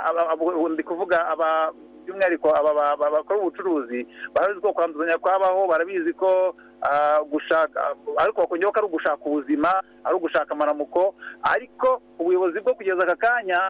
ndi 0.75 0.84
kuvuga 0.84 1.27
aba 1.31 1.72
by'umwihariko 2.10 2.50
aba 2.50 2.74
ba- 2.74 2.98
ba- 2.98 3.12
bakora 3.22 3.39
ubucuruzi 3.39 4.08
barabizi 4.34 4.62
ko 4.62 4.74
kwanduzanya 4.74 5.18
kwabaho 5.22 5.68
barabizi 5.70 6.13
ko 6.18 6.56
ah, 6.82 7.22
gushaka 7.30 7.94
ariko 8.18 8.42
bakongeraho 8.42 8.74
ko 8.74 8.80
ari 8.82 8.88
ugushaka 8.89 9.22
ubuzima 9.25 9.70
ari 10.04 10.16
ugushaka 10.18 10.51
amaramuko 10.58 11.13
ariko 11.46 12.01
ubuyobozi 12.20 12.60
bwo 12.66 12.74
kugeza 12.74 13.04
aka 13.06 13.16
kanya 13.16 13.70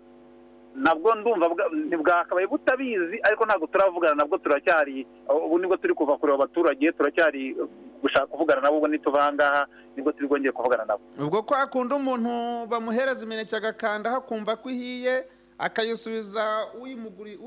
nabwo 0.76 1.16
ndumva 1.16 1.50
bwa- 1.50 1.70
ntibwakabaye 1.74 2.48
butabizi 2.48 3.20
ariko 3.24 3.46
ntabwo 3.46 3.68
turavugana 3.68 4.16
nabwo 4.16 4.38
turacyari 4.38 5.08
ubu 5.28 5.60
ni 5.60 5.68
bwo 5.68 5.78
turi 5.78 5.94
kuva 5.94 6.18
kureba 6.18 6.36
abaturage 6.46 6.92
turacyari 6.92 7.58
gushaka 8.02 8.28
kuvugana 8.28 8.62
nabo 8.62 8.78
ubwo 8.78 8.88
nituva 8.88 9.20
aha 9.20 9.34
ngaha 9.34 9.68
ni 9.98 10.04
bwo 10.04 10.12
turi 10.12 10.28
bwongeye 10.28 10.52
kuvugana 10.52 10.86
nabo. 10.86 11.02
Ubwo 11.20 11.42
ko 11.44 11.56
hakunda 11.56 11.96
umuntu 11.96 12.68
bamuhereza 12.70 13.26
imineke 13.26 13.56
agakanda 13.58 14.16
akumva 14.16 14.56
ko 14.56 14.70
ihiye 14.70 15.26
akayisubiza 15.60 16.68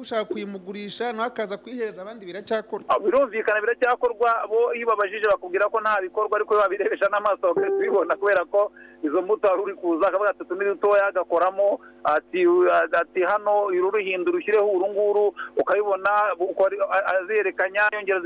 ushaka 0.00 0.25
kuyimugurisha 0.25 1.12
nawe 1.12 1.26
akaza 1.28 1.57
kuyihereza 1.57 2.02
abandi 2.02 2.26
biracyakorwa. 2.26 2.85
Ah, 2.88 2.99
birumvikana 2.99 3.61
biracyakorwa 3.61 4.31
bo 4.49 4.75
iyo 4.75 4.87
babajije 4.87 5.26
bakubwira 5.31 5.69
ko 5.69 5.81
nta 5.81 6.00
bikorwa 6.00 6.37
ariko 6.37 6.54
iyo 6.54 6.62
babirebesha 6.62 7.09
n'amaso 7.09 7.42
bagahita 7.54 7.76
ubibona 7.76 8.16
kubera 8.16 8.45
ko 8.45 8.73
izo 9.03 9.23
mbuto 9.23 9.49
wari 9.49 9.63
uri 9.63 9.75
kuza 9.75 10.09
akavuga 10.09 10.31
ati 10.31 10.43
utu 10.43 10.55
ni 10.55 10.65
dutoya 10.65 11.07
agakoramo 11.07 11.81
ati 12.05 13.21
hano 13.27 13.65
uru 13.67 13.91
ruhindura 13.91 14.39
ushyireho 14.39 14.69
uru 14.71 14.87
nguru 14.93 15.35
ukabibona 15.57 16.11
uko 16.39 16.67
ari- 16.67 16.81
a- 16.91 17.07
azerekanya 17.21 17.83
yongera 17.93 18.21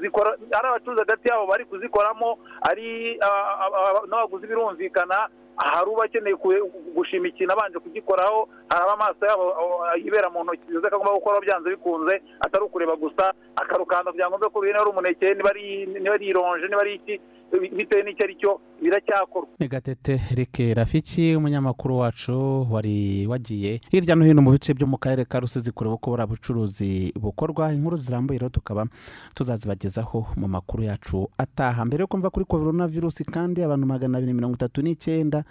zikora 0.00 0.30
ari 0.58 0.68
abacuruzi 0.68 1.00
hagati 1.00 1.28
yabo 1.28 1.46
bari 1.46 1.64
kuzikoramo 1.64 2.38
ari 2.70 3.18
n'abaguzi 4.08 4.46
birumvikana 4.46 5.28
hari 5.56 5.90
uba 5.90 6.04
akeneye 6.04 6.36
gushima 6.94 7.28
ikintu 7.28 7.52
abanje 7.52 7.78
kugikoraho 7.78 8.48
haraba 8.68 8.92
amaso 8.92 9.26
yabo 9.26 9.54
yibera 10.02 10.30
mu 10.30 10.44
ntoki 10.44 10.64
bivuze 10.68 10.88
ko 10.88 10.96
agomba 10.96 11.12
gukora 11.20 11.40
byanze 11.40 11.70
bikunze 11.70 12.22
atari 12.40 12.64
ukureba 12.64 12.96
gusa 12.96 13.32
akarukanda 13.56 14.12
mbe 14.12 14.48
ko 14.48 14.64
niba 14.64 14.80
ari 14.80 14.90
umuneke 14.90 15.34
niba 15.34 15.50
ari 16.14 16.26
ironje 16.28 16.68
niba 16.68 16.80
ari 16.80 16.94
iki 16.94 17.20
bitewe 17.58 18.02
n'icyo 18.02 18.24
ari 18.24 18.34
cyo 18.40 18.60
biracyakorwa. 18.82 19.48
Ni 19.58 19.68
gatete 19.68 20.20
Eric 20.32 20.58
rafiki 20.76 21.36
umunyamakuru 21.36 21.98
wacu 21.98 22.66
wari 22.70 23.26
wagiye 23.26 23.80
hirya 23.90 24.14
no 24.16 24.24
hino 24.24 24.42
mu 24.42 24.50
bice 24.52 24.74
byo 24.74 24.86
mu 24.86 24.98
karere 24.98 25.24
ka 25.24 25.40
rusizi 25.40 25.72
kureba 25.72 25.94
uko 25.94 26.10
buriya 26.10 26.26
bucuruzi 26.26 27.12
bukorwa. 27.20 27.72
Inkuru 27.72 27.96
zirambuye 27.96 28.38
rero 28.38 28.48
tukaba 28.50 28.86
tuzazibagezaho 29.34 30.26
mu 30.36 30.48
makuru 30.48 30.82
yacu 30.82 31.28
ataha. 31.38 31.84
Mbere 31.84 32.00
yo 32.02 32.06
kumva 32.06 32.30
kuri 32.30 32.44
korona 32.46 32.86
virusi 32.86 33.24
kandi 33.24 33.62
abantu 33.62 33.86
magana 33.86 34.18
abiri 34.18 34.32
mirongo 34.32 34.54
itatu 34.54 34.82
n'icyenda 34.82 35.44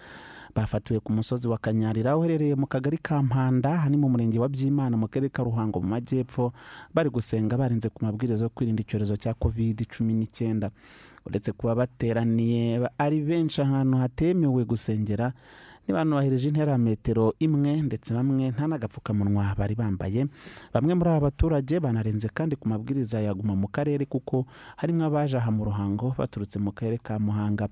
bafatiwe 0.56 1.00
ku 1.00 1.14
musozi 1.14 1.48
wa 1.48 1.58
kanyarira 1.58 2.18
uherereye 2.18 2.56
mu 2.56 2.66
kagari 2.68 2.98
ka 2.98 3.22
mpanda 3.24 3.74
aha 3.74 3.90
ni 3.90 3.98
mu 3.98 4.10
murenge 4.10 4.40
wa 4.40 4.50
byimana 4.50 4.98
mu 4.98 5.08
karere 5.08 5.30
ka 5.30 5.44
ruhango 5.44 5.80
mu 5.82 5.88
majyepfo. 5.88 6.54
Bari 6.94 7.10
gusenga 7.10 7.58
barenze 7.58 7.90
ku 7.90 8.06
mabwiriza 8.06 8.44
yo 8.44 8.50
kwirinda 8.50 8.82
icyorezo 8.82 9.18
cya 9.18 9.34
covid 9.34 9.86
cumi 9.86 10.14
n'icyenda. 10.14 10.72
Uretse 11.30 11.52
kuba 11.52 11.76
bateraniye 11.76 12.90
ari 12.98 13.22
benshi 13.22 13.62
ahantu 13.62 13.98
hatemewe 13.98 14.66
gusengera 14.66 15.34
ntibanubahirije 15.84 16.48
intera 16.48 16.72
ya 16.72 16.78
metero 16.78 17.34
imwe 17.40 17.82
ndetse 17.82 18.14
bamwe 18.14 18.50
nta 18.54 18.68
n'agapfukamunwa 18.70 19.56
bari 19.58 19.74
bambaye. 19.76 20.26
Bamwe 20.74 20.94
muri 20.94 21.10
aba 21.10 21.20
baturage 21.34 21.80
banarenze 21.80 22.30
kandi 22.30 22.54
ku 22.56 22.70
mabwiriza 22.70 23.22
yaguma 23.26 23.56
mu 23.58 23.66
karere 23.68 24.06
kuko 24.06 24.46
harimo 24.78 25.06
abaje 25.10 25.38
aha 25.38 25.50
mu 25.52 25.66
ruhango 25.66 26.14
baturutse 26.18 26.60
mu 26.62 26.70
karere 26.78 26.98
ka 27.02 27.18
muhanga. 27.20 27.66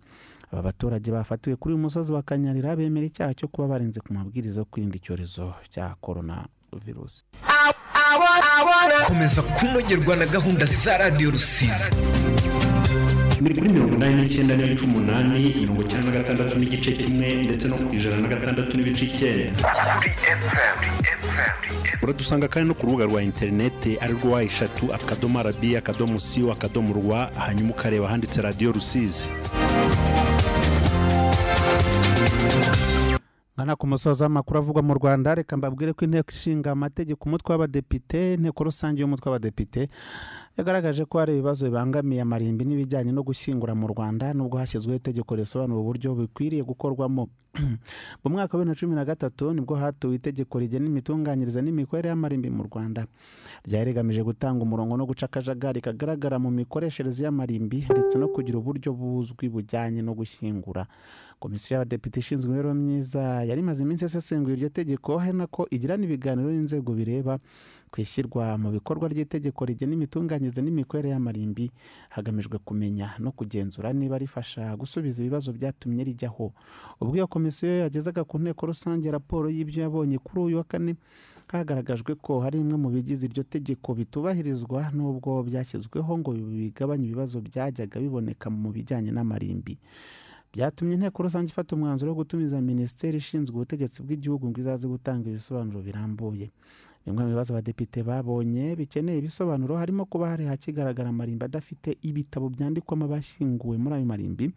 Aba 0.52 0.62
baturage 0.66 1.12
bafatiwe 1.14 1.56
kuri 1.62 1.74
uyu 1.78 1.84
musozi 1.86 2.10
wa 2.14 2.22
kanyarira 2.26 2.74
bemera 2.76 3.06
icyaha 3.06 3.34
cyo 3.38 3.48
kuba 3.54 3.68
barenze 3.78 4.02
ku 4.02 4.10
mabwiriza 4.14 4.60
yo 4.62 4.66
kwirinda 4.66 4.98
icyorezo 4.98 5.54
cya 5.70 5.94
korona 6.02 6.48
virusi 6.86 7.22
komeza 9.08 9.42
kunogerwa 9.42 10.16
na 10.16 10.26
gahunda 10.26 10.66
za 10.66 10.98
radiyo 10.98 11.32
rusizi. 11.32 11.92
Ni 13.42 13.54
kuri 13.54 13.70
mirongo 13.70 13.96
inani 13.96 14.22
n'icyenda 14.22 14.56
n'ibice 14.58 14.86
umunani 14.86 15.54
mirongo 15.62 15.82
icyenda 15.82 16.06
na 16.12 16.18
gatandatu 16.18 16.60
n'igice 16.60 16.92
kimwe 16.92 17.28
ndetse 17.46 17.68
no 17.68 17.76
ku 17.76 17.96
ijana 17.96 18.18
na 18.22 18.28
gatandatu 18.28 18.78
n'ibice 18.78 19.06
icyenda 19.06 19.62
uradusanga 22.04 22.48
kandi 22.48 22.68
no 22.70 22.74
ku 22.76 22.86
rubuga 22.86 23.06
rwa 23.06 23.22
interineti 23.24 23.98
ari 24.02 24.14
rwo 24.14 24.32
wa 24.32 24.44
eshatu 24.44 24.94
akadomo 24.94 25.40
arabi 25.40 25.78
akadomo 25.78 26.20
siyo 26.20 26.52
akadomo 26.52 26.94
rwa 26.94 27.30
hanyuma 27.38 27.70
ukareba 27.72 28.06
ahanditse 28.08 28.42
radiyo 28.42 28.72
rusizi. 28.72 29.30
Ngana 33.58 33.76
ku 33.76 33.88
musozi 33.88 34.24
w'amakuru 34.24 34.60
avugwa 34.60 34.82
mu 34.84 34.94
rwanda 34.94 35.36
reka 35.36 35.58
mbabwire 35.58 35.94
ko 35.94 36.06
inteko 36.06 36.32
ishinga 36.32 36.72
amategeko 36.72 37.26
umutwe 37.26 37.52
w'abadepite 37.54 38.34
inteko 38.34 38.64
rusange 38.64 39.02
y'umutwe 39.02 39.30
w'abadepite 39.30 39.90
yagaragaje 40.58 41.06
ko 41.06 41.20
hari 41.22 41.32
ibibazo 41.34 41.70
bibangamiye 41.70 42.22
amarimbi 42.22 42.66
n'ibijyanye 42.66 43.12
no 43.14 43.22
gushyingura 43.22 43.78
mu 43.78 43.88
rwanda 43.94 44.34
nubwo 44.34 44.58
hashyizweho 44.58 44.98
itegeko 44.98 45.32
risobanura 45.38 45.80
uburyo 45.82 46.10
bikwiriye 46.18 46.64
gukorwamo. 46.66 47.30
Mu 48.22 48.30
mwaka 48.30 48.58
wa 48.58 48.64
bibiri 48.64 48.70
na 48.70 48.80
cumi 48.80 48.96
na 48.96 49.06
gatatu 49.06 49.54
ni 49.54 49.62
bwo 49.62 49.76
hatowe 49.76 50.16
itegeko 50.16 50.60
rigena 50.60 50.86
imitunganyirize 50.86 51.62
n'imikorere 51.62 52.10
y'amarimbi 52.10 52.50
mu 52.50 52.64
rwanda. 52.64 53.06
Ryari 53.66 53.92
rigamije 53.92 54.22
gutanga 54.24 54.62
umurongo 54.62 54.98
no 54.98 55.06
guca 55.06 55.26
akajagari 55.26 55.82
kagaragara 55.82 56.38
mu 56.40 56.50
mikoreshereze 56.52 57.24
y'amarimbi 57.24 57.86
ndetse 57.90 58.18
no 58.18 58.28
kugira 58.28 58.58
uburyo 58.58 58.94
buzwi 58.94 59.50
bujyanye 59.50 60.02
no 60.02 60.14
gushyingura. 60.14 60.86
Komisiyo 61.40 61.78
y'abadepite 61.78 62.18
ishinzwe 62.20 62.50
imibereho 62.50 62.74
myiza 62.74 63.22
yari 63.50 63.62
imaze 63.62 63.84
iminsi 63.84 64.06
isesenguye 64.06 64.56
iryo 64.58 64.70
tegeko 64.70 65.18
hari 65.18 65.38
nako 65.38 65.68
igirana 65.70 66.04
ibiganiro 66.06 66.50
n'inzego 66.50 66.94
bireba 66.94 67.38
ku 67.92 68.02
ishyirwa 68.02 68.58
mu 68.58 68.72
bikorwa 68.72 69.08
ry'itegeko 69.08 69.66
rigena 69.66 69.94
imitunganyirize 69.96 70.62
n'imikorere 70.62 71.10
y'amarimbi 71.16 71.72
hagamijwe 72.10 72.58
kumenya 72.60 73.16
no 73.20 73.32
kugenzura 73.32 73.94
niba 73.94 74.18
rifasha 74.18 74.76
gusubiza 74.76 75.24
ibibazo 75.24 75.54
byatumye 75.56 76.04
rijyaho 76.04 76.52
ubwo 77.02 77.16
iyo 77.16 77.28
komisiyo 77.28 77.80
yagezaga 77.88 78.24
ku 78.28 78.40
nteko 78.40 78.66
rusange 78.68 79.08
raporo 79.12 79.48
y'ibyo 79.50 79.82
yabonye 79.88 80.18
kuri 80.20 80.40
uyu 80.42 80.58
wa 80.58 80.64
kane 80.68 80.96
hagaragajwe 81.48 82.16
ko 82.20 82.40
hari 82.44 82.60
bimwe 82.60 82.76
mu 82.78 82.90
bigize 82.92 83.24
iryo 83.26 83.44
tegeko 83.48 83.96
bitubahirizwa 83.96 84.92
n'ubwo 84.92 85.44
byashyizweho 85.48 86.12
ngo 86.20 86.32
bigabanye 86.36 87.08
ibibazo 87.08 87.40
byajyaga 87.40 88.00
biboneka 88.04 88.50
mu 88.52 88.68
bijyanye 88.76 89.12
n'amarimbi. 89.16 89.80
Byatumye 90.52 90.94
inteko 91.00 91.24
rusange 91.24 91.48
ifata 91.56 91.76
umwanzuro 91.76 92.12
wo 92.12 92.20
gutumiza 92.20 92.60
minisiteri 92.62 93.18
ishinzwe 93.24 93.56
ubutegetsi 93.56 94.04
bw'igihugu 94.04 94.44
ngo 94.52 94.60
izaze 94.60 94.88
gutanga 94.92 95.30
ibisobanuro 95.32 95.80
birambuye. 95.80 96.52
Bimwe 97.08 97.24
mu 97.24 97.30
bibazo 97.32 97.54
abadepite 97.56 98.04
babonye 98.04 98.76
bikeneye 98.76 99.18
ibisobanuro 99.24 99.80
harimo 99.80 100.04
kuba 100.06 100.30
hari 100.36 100.46
hakigaragara 100.46 101.10
amarimbi 101.10 101.46
adafite 101.48 101.96
ibitabo 102.04 102.50
byandikwamo 102.52 103.06
abashyinguwe 103.08 103.78
muri 103.80 103.96
ayo 103.96 104.06
marimbi. 104.06 104.52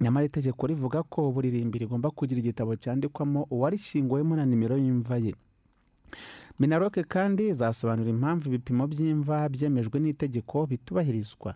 Nyamara 0.00 0.26
itegeko 0.28 0.66
rivuga 0.68 1.02
ko 1.02 1.32
buri 1.32 1.48
rimbi 1.50 1.78
rigomba 1.80 2.10
kugira 2.12 2.38
igitabo 2.44 2.76
cyandikwamo 2.76 3.48
uwarishyinguwemo 3.50 4.36
na 4.36 4.44
nimero 4.44 4.76
y'imva 4.76 5.16
ye. 5.16 5.32
Minaroke 6.58 7.02
kandi 7.04 7.48
izasobanura 7.52 8.10
impamvu 8.10 8.48
ibipimo 8.48 8.86
by'imva 8.86 9.48
byemejwe 9.48 10.00
n'itegeko 10.00 10.66
bitubahirizwa. 10.66 11.54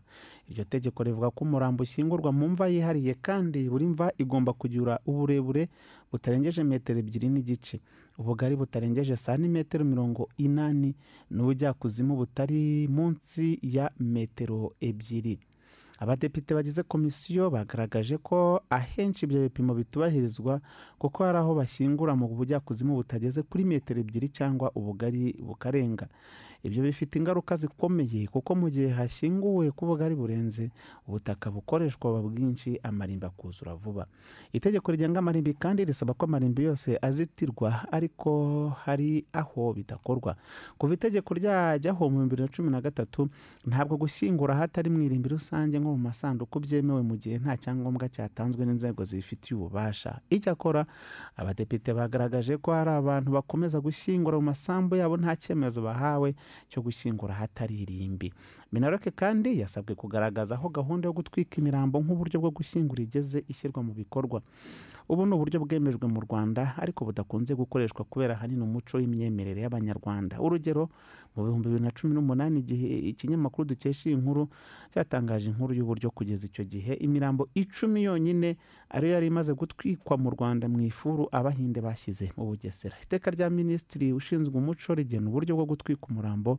Iryo 0.50 0.64
tegeko 0.64 1.02
rivuga 1.02 1.30
ko 1.30 1.45
umurambo 1.45 1.83
ushyingurwa 1.83 2.33
mu 2.33 2.49
mva 2.52 2.66
yihariye 2.69 3.14
kandi 3.23 3.69
buri 3.71 3.87
mva 3.87 4.12
igomba 4.19 4.52
kugira 4.52 5.00
uburebure 5.07 5.69
butarengeje 6.12 6.61
metero 6.64 6.99
ebyiri 7.00 7.28
n'igice. 7.33 7.80
Ubugari 8.19 8.57
butarengeje 8.57 9.16
santimetero 9.16 9.85
mirongo 9.85 10.28
inani 10.37 10.95
n'ubujyakuzimu 11.30 12.16
butari 12.16 12.88
munsi 12.88 13.59
ya 13.62 13.90
metero 13.99 14.75
ebyiri. 14.80 15.38
Abadepite 16.00 16.54
bagize 16.54 16.83
komisiyo 16.83 17.50
bagaragaje 17.52 18.16
ko 18.19 18.61
ahenshi 18.71 19.26
ibyo 19.28 19.40
bipimo 19.45 19.75
bitubahirizwa 19.75 20.61
kuko 20.99 21.25
hari 21.25 21.38
aho 21.38 21.54
bashyingura 21.54 22.16
mu 22.16 22.28
bujyakuzimu 22.28 22.97
butageze 22.97 23.42
kuri 23.45 23.64
metero 23.64 24.00
ebyiri 24.00 24.28
cyangwa 24.33 24.73
ubugari 24.75 25.37
bukarenga. 25.45 26.09
Ibyo 26.62 26.83
bifite 26.83 27.17
ingaruka 27.19 27.57
zikomeye 27.57 28.26
kuko 28.29 28.55
mu 28.55 28.71
gihe 28.71 28.88
hashyinguwe 28.88 29.71
ku 29.71 29.87
bugari 29.87 30.14
burenze 30.14 30.71
ubutaka 31.09 31.50
bukoreshwa 31.50 32.11
buba 32.12 32.29
bwinshi 32.29 32.81
amarimbi 32.83 33.26
akuzura 33.26 33.75
vuba. 33.75 34.07
Itegeko 34.52 34.93
rigenga 34.93 35.19
amarimbi 35.19 35.55
kandi 35.55 35.85
risaba 35.85 36.14
ko 36.14 36.25
amarimbi 36.26 36.62
yose 36.64 36.99
azitirwa 37.02 37.87
ariko 37.93 38.31
hari 38.85 39.25
aho 39.33 39.73
bidakorwa. 39.73 40.37
Kuva 40.79 40.95
itegeko 40.95 41.35
ryajyaho 41.35 42.11
mu 42.11 42.23
bibiri 42.25 42.43
na 42.43 42.49
cumi 42.49 42.71
na 42.71 42.81
gatatu 42.81 43.29
ntabwo 43.67 43.97
gushyingura 43.97 44.55
ahatari 44.55 44.90
mu 44.90 45.02
irimbi 45.02 45.29
rusange 45.29 45.79
nko 45.79 45.90
mu 45.97 45.99
masanduku 46.11 46.61
byemewe 46.61 47.02
mu 47.02 47.17
gihe 47.17 47.38
nta 47.38 47.57
cyangombwa 47.57 48.09
cyatanzwe 48.09 48.67
n'inzego 48.67 49.05
zibifitiye 49.05 49.57
ububasha. 49.57 50.21
Icyakora 50.31 50.87
abadepite 51.37 51.93
bagaragaje 51.95 52.57
ko 52.57 52.73
hari 52.73 52.90
abantu 52.90 53.33
bakomeza 53.33 53.81
gushyingura 53.81 54.37
mu 54.38 54.50
masambu 54.52 54.97
yabo 54.97 55.17
nta 55.17 55.37
cyemezo 55.37 55.83
bahawe 55.83 56.35
cyo 56.69 56.83
gushyingura 56.83 57.35
ahatari 57.35 57.75
irimbi. 57.85 58.33
Minaroke 58.72 59.10
kandi 59.10 59.58
yasabwe 59.60 59.94
kugaragaza 59.94 60.54
aho 60.54 60.68
gahunda 60.68 61.06
yo 61.08 61.12
gutwika 61.12 61.58
imirambo 61.58 61.98
nk'uburyo 62.00 62.40
bwo 62.40 62.50
gushyingura 62.50 63.02
igeze 63.02 63.44
ishyirwa 63.48 63.82
mu 63.82 63.92
bikorwa. 63.94 64.42
Ubu 65.10 65.26
ni 65.26 65.34
uburyo 65.34 65.58
bwemejwe 65.60 66.06
mu 66.08 66.20
rwanda 66.22 66.74
ariko 66.78 67.02
budakunze 67.04 67.54
gukoreshwa 67.54 68.04
kubera 68.06 68.34
ahanini 68.38 68.62
umuco 68.62 68.96
w'imyemerere 69.02 69.60
y'abanyarwanda. 69.66 70.38
Urugero 70.40 70.86
mu 71.34 71.42
bihumbi 71.44 71.66
bibiri 71.68 71.84
na 71.84 71.90
cumi 71.90 72.14
n'umunani 72.14 72.58
igihe 72.62 72.86
ikinyamakuru 73.10 73.68
dukesha 73.74 74.06
iyi 74.10 74.18
nkuru 74.22 74.46
cyatangaje 74.94 75.50
inkuru 75.50 75.74
y'uburyo 75.74 76.10
kugeza 76.14 76.46
icyo 76.46 76.62
gihe 76.64 76.94
imirambo 76.94 77.48
icumi 77.54 78.02
yonyine 78.06 78.54
ariyo 78.90 79.14
yari 79.18 79.26
imaze 79.26 79.50
gutwikwa 79.54 80.14
mu 80.18 80.30
rwanda 80.30 80.68
mu 80.70 80.78
ifuru 80.86 81.26
abahinde 81.34 81.80
bashyize 81.82 82.30
mu 82.38 82.46
bugesera. 82.46 82.94
Iteka 83.02 83.30
rya 83.34 83.50
minisitiri 83.50 84.12
ushinzwe 84.14 84.54
umuco 84.54 84.94
rigena 84.94 85.26
uburyo 85.26 85.54
bwo 85.58 85.66
gutwika 85.74 86.06
umurambo 86.10 86.58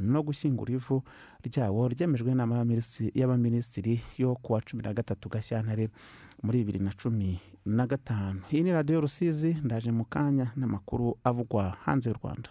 no 0.00 0.20
gushyingura 0.24 0.72
ivu 0.72 1.02
ryawo 1.50 1.88
ryemejwe 1.92 2.30
n'inama 2.30 2.54
y'abaminisitiri 3.14 3.94
yo 4.18 4.34
kuwa 4.42 4.60
cumi 4.66 4.82
na 4.82 4.94
gatatu 4.94 5.28
gashyantare 5.28 5.90
muri 6.42 6.58
bibiri 6.58 6.78
na 6.84 6.92
cumi 7.00 7.40
na 7.66 7.86
gatanu. 7.86 8.40
Iyi 8.52 8.62
ni 8.62 8.72
radiyo 8.72 9.00
rusizi 9.00 9.56
ndaje 9.64 9.90
mu 9.92 10.04
kanya 10.04 10.46
n'amakuru 10.56 11.18
avugwa 11.24 11.76
hanze 11.84 12.08
y'u 12.10 12.16
rwanda. 12.20 12.50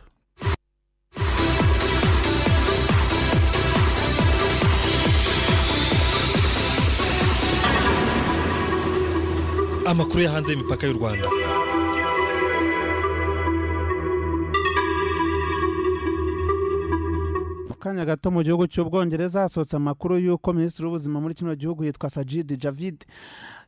Amakuru 9.91 10.20
yo 10.24 10.29
hanze 10.34 10.50
y'imipaka 10.51 10.84
y'u 10.88 10.98
rwanda. 11.00 11.27
Mu 17.79 17.83
kanya 17.83 18.05
gato 18.05 18.31
mu 18.31 18.43
gihugu 18.43 18.67
cy'ubwongereza 18.67 19.41
hasohotse 19.41 19.75
amakuru 19.77 20.19
y'uko 20.19 20.53
minisitiri 20.53 20.86
w'ubuzima 20.86 21.21
muri 21.21 21.33
kino 21.33 21.55
gihugu 21.55 21.83
yitwa 21.83 22.09
sajidi 22.09 22.57
javid 22.57 23.05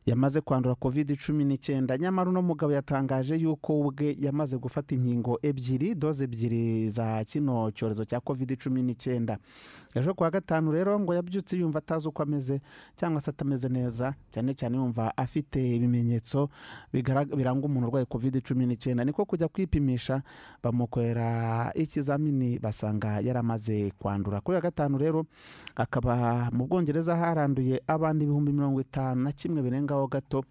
yamaze 0.06 0.40
kwandura 0.40 0.74
covid 0.74 1.16
cumi 1.26 1.44
n'icyenda. 1.44 1.98
Nyamara 1.98 2.30
uno 2.30 2.42
mugabo 2.42 2.72
yatangaje 2.72 3.34
yuko 3.36 3.80
ubwe 3.80 4.16
yamaze 4.20 4.58
gufata 4.58 4.94
inkingo 4.94 5.38
ebyiri 5.42 5.94
doze 5.94 6.24
ebyiri 6.24 6.90
za 6.90 7.24
kino 7.24 7.70
cyorezo 7.70 8.04
cya 8.04 8.20
covid 8.20 8.56
cumi 8.58 8.82
n'icyenda. 8.82 9.38
Ejo 9.94 10.14
kuwa 10.14 10.30
gatanu 10.30 10.72
rero 10.72 11.00
ngo 11.00 11.14
yabyutse 11.14 11.56
yumva 11.56 11.78
atazi 11.78 12.08
uko 12.08 12.22
ameze 12.22 12.60
cyangwa 12.96 13.20
se 13.20 13.30
atameze 13.30 13.68
neza 13.68 14.14
cyane 14.30 14.54
cyane 14.54 14.76
yumva 14.76 15.12
afite 15.16 15.60
ibimenyetso 15.76 16.48
biranga 16.92 17.66
umuntu 17.66 17.86
urwaye 17.88 18.06
covid 18.06 18.42
cumi 18.42 18.66
n'icyenda. 18.66 19.04
Niko 19.04 19.24
kujya 19.24 19.48
kwipimisha 19.48 20.22
bamukorera 20.62 21.70
ikizamini 21.74 22.58
basanga 22.58 23.20
yaramaze 23.20 23.92
kwandura. 23.98 24.40
Kuri 24.40 24.54
wa 24.54 24.60
gatanu 24.62 24.98
rero 24.98 25.26
akaba 25.76 26.48
mu 26.52 26.66
bwongereza 26.66 27.16
haranduye 27.16 27.82
abandi 27.86 28.24
ibihumbi 28.24 28.52
mirongo 28.52 28.80
itanu 28.80 29.22
na 29.22 29.32
kimwe 29.32 29.62
birenga 29.62 29.91
ngaho 29.92 30.06
gato. 30.08 30.44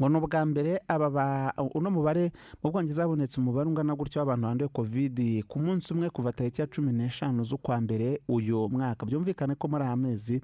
Ngo 0.00 0.08
ni 0.08 0.16
ubwa 0.16 0.46
mbere 0.46 0.80
aba 0.88 1.52
uno 1.74 1.90
mubare 1.92 2.32
mu 2.62 2.70
bwongereza 2.72 3.02
habonetse 3.04 3.36
umubare 3.40 3.68
ungana 3.68 3.92
gutyo 3.94 4.20
w'abantu 4.20 4.46
banduye 4.48 4.68
kovidi 4.72 5.42
ku 5.44 5.58
munsi 5.60 5.92
umwe 5.92 6.08
kuva 6.10 6.32
tariki 6.32 6.60
ya 6.60 6.66
cumi 6.66 6.92
n'eshanu 6.92 7.44
z'ukwa 7.44 7.80
mbere 7.80 8.20
uyu 8.28 8.68
mwaka. 8.72 9.04
Byumvikane 9.06 9.54
ko 9.60 9.68
muri 9.68 9.84
aya 9.84 9.96
mezi 9.96 10.40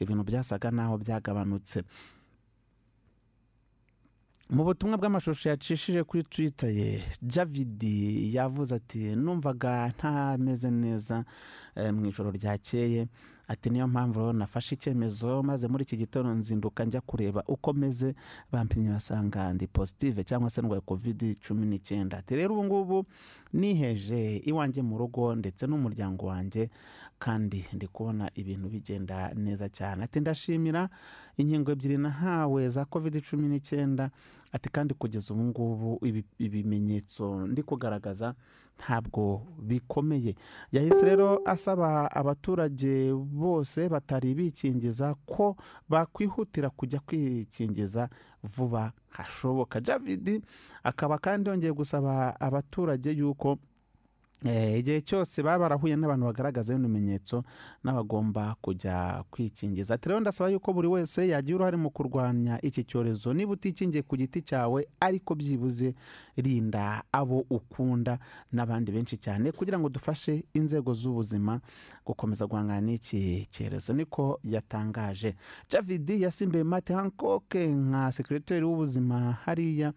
ibintu 0.00 0.24
byasaga 0.24 0.70
n'aho 0.72 0.96
byagabanutse. 0.96 1.84
Mu 4.50 4.64
butumwa 4.64 4.96
bw'amashusho 4.98 5.48
yacishije 5.48 6.02
kuri 6.04 6.22
twita 6.24 6.66
ye 6.68 7.02
javidi 7.22 8.34
yavuze 8.36 8.74
ati 8.74 9.16
numvaga 9.16 9.88
ntameze 9.96 10.70
neza 10.70 11.24
mu 11.92 12.06
ijoro 12.06 12.30
ryakeye. 12.30 13.08
Ati 13.48 13.70
niyo 13.70 13.88
mpamvu 13.88 14.32
nafashe 14.32 14.74
icyemezo 14.74 15.42
maze 15.42 15.68
muri 15.68 15.82
iki 15.84 15.96
gitondo 15.96 16.32
nzinduka 16.34 16.84
njya 16.84 17.00
kureba 17.00 17.44
uko 17.48 17.72
meze. 17.72 18.14
Bampimye 18.52 18.88
basanga 18.90 19.52
ndi 19.52 19.66
positive 19.66 20.24
cyangwa 20.24 20.50
se 20.50 20.62
ndwaye 20.62 20.80
kovidi 20.80 21.34
cumi 21.34 21.66
n'icyenda. 21.66 22.18
Ati 22.18 22.36
rero 22.36 22.54
ubu 22.54 22.64
ngubu 22.64 23.04
niheje 23.52 24.36
iwanjye 24.36 24.82
mu 24.82 24.98
rugo 24.98 25.34
ndetse 25.36 25.66
n'umuryango 25.66 26.26
wanjye 26.26 26.70
kandi 27.18 27.64
ndi 27.72 27.86
kubona 27.88 28.30
ibintu 28.34 28.68
bigenda 28.68 29.32
neza 29.34 29.68
cyane. 29.68 30.04
Ati 30.04 30.20
ndashimira 30.20 30.88
inkingo 31.36 31.70
ebyiri 31.72 31.96
nahawe 31.98 32.68
za 32.68 32.84
kovidi 32.84 33.20
cumi 33.20 33.48
n'icyenda. 33.48 34.10
Ati 34.52 34.68
kandi 34.68 34.94
kugeza 34.94 35.34
ubu 35.34 35.44
ngubu 35.44 36.00
ibimenyetso 36.38 37.46
ndi 37.46 37.62
kugaragaza 37.62 38.34
ntabwo 38.78 39.46
bikomeye. 39.62 40.34
Yahise 40.72 41.04
rero 41.04 41.40
asaba 41.44 42.10
abaturage 42.12 43.12
bose 43.14 43.88
batari 43.88 44.34
bikingiza 44.34 45.14
ko 45.26 45.56
bakwihutira 45.88 46.70
kujya 46.70 47.00
kwikingiza 47.00 48.08
vuba 48.42 48.92
hashoboka. 49.08 49.80
Javidi 49.80 50.42
akaba 50.82 51.18
kandi 51.18 51.50
yongeye 51.50 51.72
gusaba 51.72 52.40
abaturage 52.40 53.10
yuko 53.10 53.58
igihe 54.42 55.00
cyose 55.00 55.42
baba 55.42 55.58
barahuye 55.58 55.96
n'abantu 55.96 56.26
bagaragaza 56.26 56.74
ibimenyetso 56.74 57.44
n'abagomba 57.84 58.56
kujya 58.60 59.24
kwikingiza. 59.30 59.96
Rero 60.02 60.20
ndasaba 60.20 60.50
yuko 60.50 60.72
buri 60.72 60.88
wese 60.88 61.28
yagira 61.28 61.56
uruhare 61.56 61.76
mu 61.76 61.90
kurwanya 61.90 62.58
iki 62.62 62.84
cyorezo. 62.84 63.32
Niba 63.32 63.52
utikingiye 63.52 64.02
ku 64.02 64.16
giti 64.16 64.42
cyawe 64.42 64.84
ariko 65.00 65.34
byibuze 65.34 65.94
rinda 66.36 67.02
abo 67.12 67.46
ukunda 67.50 68.18
n'abandi 68.52 68.92
benshi 68.92 69.16
cyane 69.16 69.52
kugira 69.52 69.78
ngo 69.78 69.88
dufashe 69.88 70.44
inzego 70.52 70.92
z'ubuzima 70.92 71.60
gukomeza 72.04 72.44
guhangana 72.46 72.80
n'iki 72.84 73.46
cyorezo. 73.50 73.92
Niko 73.96 74.40
yatangaje. 74.44 75.34
Javidi 75.70 76.22
yasimbuye 76.22 76.64
mate 76.64 76.92
hancock 76.94 77.54
nka 77.54 78.12
sekiriteri 78.12 78.64
w'ubuzima 78.66 79.32
hariya 79.46 79.92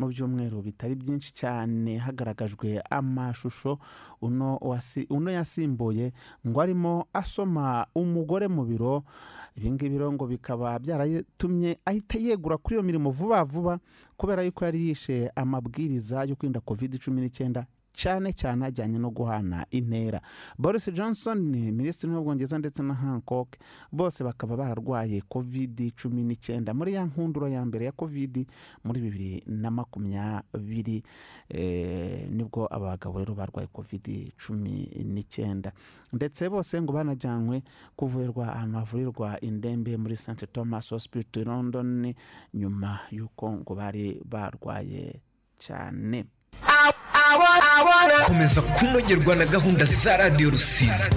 mu 0.00 0.08
byumweru 0.08 0.62
bitari 0.64 0.94
byinshi 0.96 1.32
cyane 1.36 1.98
hagaragajwe 2.00 2.80
amashusho. 2.90 3.76
Uno 5.10 5.30
yasimbuye 5.30 6.12
ngo 6.46 6.60
arimo 6.60 7.04
asoma 7.12 7.86
umugore 7.94 8.48
mu 8.48 8.64
biro. 8.64 9.04
Ibingibi 9.56 10.00
ngo 10.00 10.24
bikaba 10.26 10.78
byaratumye 10.78 11.76
ahita 11.84 12.16
yegura 12.18 12.56
kuri 12.56 12.74
iyo 12.76 12.82
mirimo 12.82 13.10
vuba 13.10 13.44
vuba 13.44 13.78
kubera 14.16 14.42
yuko 14.42 14.64
yari 14.64 14.88
yishe 14.88 15.28
amabwiriza 15.36 16.24
yo 16.24 16.36
kwirinda 16.36 16.60
covid 16.60 16.96
cumi 16.98 17.20
n'icyenda 17.20 17.66
cyane 17.92 18.32
cyane 18.32 18.66
ajyanye 18.66 18.98
no 18.98 19.10
guhana 19.10 19.66
intera. 19.70 20.20
Boris 20.58 20.88
johnson 20.92 21.38
ni 21.38 21.72
minisitiri 21.72 22.12
w'ubwongereza 22.12 22.58
ndetse 22.58 22.82
na 22.82 22.94
hancock 22.94 23.56
bose 23.92 24.24
bakaba 24.24 24.56
bararwaye 24.56 25.20
covid 25.28 25.92
cumi 25.96 26.22
n'icyenda 26.24 26.74
muri 26.74 26.94
ya 26.94 27.04
nkunduro 27.04 27.48
ya 27.48 27.64
mbere 27.64 27.84
ya 27.84 27.92
covid 27.92 28.46
muri 28.84 29.00
bibiri 29.00 29.42
na 29.46 29.70
makumyabiri. 29.70 31.02
Nibwo 32.30 32.66
aba 32.70 32.86
bagabo 32.96 33.18
rero 33.18 33.34
barwaye 33.34 33.66
covid 33.72 34.32
cumi 34.38 34.88
n'icyenda. 35.04 35.72
Ndetse 36.12 36.48
bose 36.48 36.80
ngo 36.82 36.92
banajyanywe 36.92 37.62
kuvurirwa 37.96 38.54
ahantu 38.54 38.76
havurirwa 38.78 39.40
indembe 39.40 39.96
muri 39.96 40.16
st 40.16 40.46
thomas 40.52 40.90
hospital 40.90 41.44
london 41.44 42.14
nyuma 42.54 43.00
y'uko 43.10 43.52
ngo 43.52 43.74
bari 43.74 44.20
barwaye 44.24 45.20
cyane. 45.58 46.24
Komeza 48.26 48.60
kunogerwa 48.62 49.36
na 49.36 49.46
gahunda 49.46 49.84
za 49.84 50.16
radiyo 50.16 50.50
rusizi. 50.50 51.10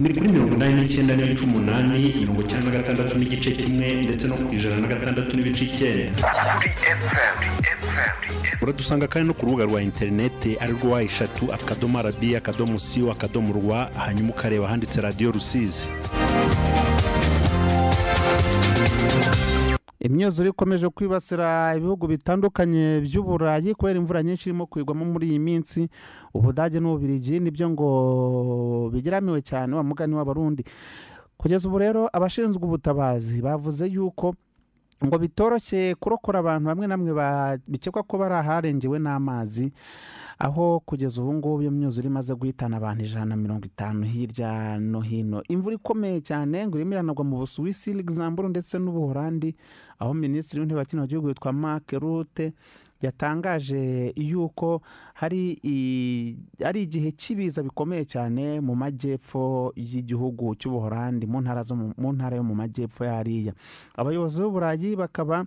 Ni 0.00 0.08
kuri 0.14 0.28
mirongo 0.28 0.54
inani 0.54 0.74
n'icyenda 0.74 1.16
n'ibice 1.16 1.44
umunani 1.44 2.14
mirongo 2.20 2.42
icyenda 2.42 2.66
na 2.70 2.76
gatandatu 2.78 3.18
n'igice 3.18 3.50
kimwe 3.52 3.94
ndetse 4.02 4.28
no 4.28 4.34
ku 4.36 4.54
ijana 4.54 4.76
na 4.80 4.88
gatandatu 4.88 5.36
n'ibice 5.36 5.64
icyenda. 5.64 6.32
Uradusanga 8.62 9.06
kandi 9.08 9.28
no 9.28 9.34
ku 9.34 9.46
rubuga 9.46 9.64
rwa 9.64 9.82
interineti 9.82 10.56
ari 10.60 10.72
rwo 10.72 10.90
wa 10.90 11.02
eshatu 11.02 11.52
akadomo 11.54 11.98
arabi 11.98 12.36
akadomo 12.36 12.78
siyo 12.78 13.12
akadomo 13.12 13.52
rwa 13.52 13.90
hanyuma 14.06 14.30
ukareba 14.30 14.66
ahanditse 14.66 15.00
radiyo 15.00 15.32
rusizi. 15.32 15.88
Imyuzure 20.00 20.48
ikomeje 20.48 20.88
kwibasira 20.88 21.76
ibihugu 21.76 22.06
bitandukanye 22.06 23.00
by'uburayi 23.04 23.74
kubera 23.74 23.98
imvura 23.98 24.22
nyinshi 24.22 24.48
irimo 24.48 24.66
kwigwamo 24.66 25.04
muri 25.04 25.28
iyi 25.28 25.38
minsi. 25.38 25.88
Ubudage 26.34 26.80
n'ububirigi 26.80 27.40
ni 27.40 27.50
byo 27.50 27.70
ngo 27.70 28.90
bigeramiwe 28.92 29.42
cyane 29.42 29.76
wa 29.76 29.82
mugani 29.84 30.14
w'abarundi. 30.14 30.64
Kugeza 31.36 31.68
ubu 31.68 31.78
rero 31.78 32.08
abashinzwe 32.12 32.62
ubutabazi 32.64 33.42
bavuze 33.42 33.86
yuko 33.86 34.34
ngo 35.04 35.16
bitoroshye 35.18 35.94
kurokora 36.00 36.38
abantu 36.44 36.66
bamwe 36.68 36.86
na 36.86 36.96
bamwe 36.96 37.12
ba- 37.12 37.56
bikekwa 37.68 38.02
ko 38.04 38.18
bari 38.20 38.34
aharengewe 38.36 38.98
n'amazi 39.00 39.72
aho 40.38 40.80
kugeza 40.84 41.20
ubu 41.22 41.34
ngubu 41.34 41.62
iyo 41.62 41.70
myuzure 41.70 42.06
imaze 42.08 42.34
guhitana 42.36 42.76
abantu 42.76 43.04
ijana 43.04 43.24
na 43.24 43.36
mirongo 43.36 43.64
itanu 43.64 44.04
hirya 44.04 44.76
no 44.80 45.00
hino. 45.00 45.40
Imvura 45.48 45.74
ikomeye 45.80 46.20
cyane 46.20 46.66
ngo 46.68 46.76
irimo 46.76 46.92
iranagwa 46.92 47.24
mu 47.24 47.36
busuwisi 47.40 47.92
luxembourg 47.96 48.50
ndetse 48.52 48.76
n'ubuholandi 48.78 49.56
aho 50.00 50.14
minisitiri 50.14 50.60
w'intebe 50.60 50.78
wa 50.78 50.84
kino 50.84 51.06
gihugu 51.06 51.26
witwa 51.28 51.52
mark 51.52 51.92
yatangaje 53.02 54.12
yuko 54.16 54.82
hari 55.14 55.56
ari 56.64 56.82
igihe 56.82 57.12
cy'ibiza 57.12 57.62
bikomeye 57.62 58.04
cyane 58.04 58.60
mu 58.60 58.74
majyepfo 58.76 59.72
y'igihugu 59.76 60.54
cy'ubuholandi 60.60 61.24
mu 61.26 61.40
ntara 61.40 61.62
zo 61.62 61.74
mu 61.76 62.12
ntara 62.12 62.36
yo 62.36 62.44
mu 62.44 62.54
majyepfo 62.54 63.04
yariya 63.04 63.52
abayobozi 63.96 64.40
b'uburayi 64.42 64.96
bakaba 64.96 65.46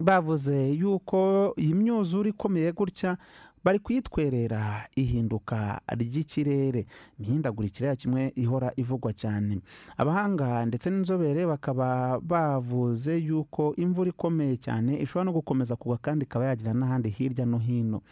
bavuze 0.00 0.70
yuko 0.78 1.54
iyi 1.58 1.74
myuzure 1.74 2.30
ikomeye 2.30 2.72
gutya 2.72 3.16
bari 3.64 3.78
kuyitwerera 3.78 4.88
ihinduka 4.96 5.80
ry'ikirere. 5.88 6.86
Imihindagurikire 7.18 7.88
ya 7.88 7.96
kimwe 7.96 8.32
ihora 8.36 8.72
ivugwa 8.76 9.12
cyane. 9.12 9.60
Abahanga 9.96 10.66
ndetse 10.66 10.90
n'inzobere 10.90 11.46
bakaba 11.46 12.20
bavuze 12.20 13.16
yuko 13.18 13.74
imvura 13.76 14.10
ikomeye 14.10 14.56
cyane 14.56 14.98
ishobora 15.00 15.24
no 15.24 15.32
gukomeza 15.32 15.76
kugwa 15.76 15.98
kandi 15.98 16.24
ikaba 16.24 16.44
yagira 16.46 16.72
n'ahandi 16.74 17.08
hirya 17.10 17.46
no 17.46 17.58
hino. 17.58 18.02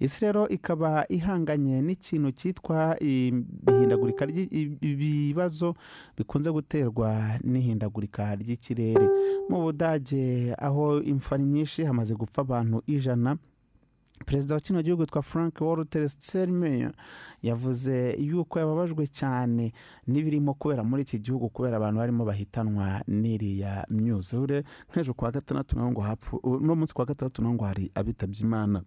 Isi 0.00 0.24
rero 0.24 0.48
ikaba 0.48 1.04
ihanganye 1.08 1.82
n'ikintu 1.82 2.30
cyitwa 2.32 2.96
ihindagurika 3.00 4.24
ibibazo 4.80 5.74
bikunze 6.16 6.50
guterwa 6.52 7.38
n'ihindagurika 7.44 8.34
ry'ikirere. 8.36 9.06
Mu 9.48 9.60
budage 9.62 10.54
aho 10.58 11.02
imfa 11.02 11.34
ari 11.34 11.44
nyinshi 11.44 11.84
hamaze 11.84 12.14
gupfa 12.14 12.40
abantu 12.42 12.82
ijana 12.86 13.36
perezida 14.26 14.54
wa 14.54 14.60
kino 14.60 14.82
gihugu 14.82 15.00
witwa 15.02 15.22
frank 15.22 15.60
walter 15.60 16.08
steinmeier 16.08 16.92
yavuze 17.42 18.12
yuko 18.20 18.58
yababajwe 18.58 19.06
cyane 19.06 19.72
n'ibirimo 20.06 20.54
kubera 20.54 20.84
muri 20.84 21.02
iki 21.02 21.18
gihugu 21.18 21.48
kubera 21.48 21.76
abantu 21.76 21.98
barimo 21.98 22.24
bahitanwa 22.24 23.02
n'iriya 23.06 23.86
myuzure. 23.90 24.64
Nk'ejo 24.90 25.14
kuwa 25.14 25.30
gatandatu 25.30 25.76
naho 25.76 25.90
ngo 25.90 26.00
hapfu 26.00 26.36
uno 26.36 26.74
munsi 26.74 26.94
kuwa 26.94 27.06
gatandatu 27.06 27.42
naho 27.42 27.54
ngo 27.54 27.64
hari 27.64 27.90
abitabye 27.94 28.40
imana. 28.46 28.82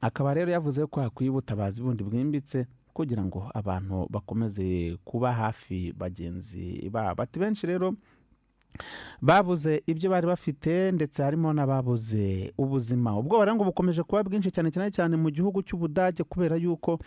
Akaba 0.00 0.34
rero 0.34 0.50
yavuze 0.52 0.86
ko 0.86 1.00
hakwiye 1.00 1.30
ubutabazi 1.30 1.82
bundi 1.82 2.04
bwimbitse 2.04 2.66
kugira 2.94 3.24
ngo 3.24 3.50
abantu 3.54 4.06
bakomeze 4.10 4.96
kuba 5.04 5.32
hafi 5.32 5.92
bagenzi 5.92 6.88
babo. 6.90 7.22
Ati 7.22 7.38
benshi 7.38 7.66
rero 7.66 7.94
babuze 9.22 9.82
ibyo 9.86 10.10
bari 10.10 10.26
bafite 10.26 10.92
ndetse 10.92 11.22
harimo 11.22 11.52
n'ababuze 11.52 12.52
ubuzima. 12.58 13.18
Ubwoba 13.18 13.44
rero 13.44 13.56
ngo 13.56 13.64
bukomeje 13.64 14.02
kuba 14.02 14.22
bwinshi 14.22 14.50
cyane 14.50 14.70
cyane 14.70 14.90
cyane 14.90 15.16
mu 15.18 15.30
gihugu 15.30 15.62
cy'ubudage 15.62 16.22
kubera 16.24 16.56
yuko 16.56 16.98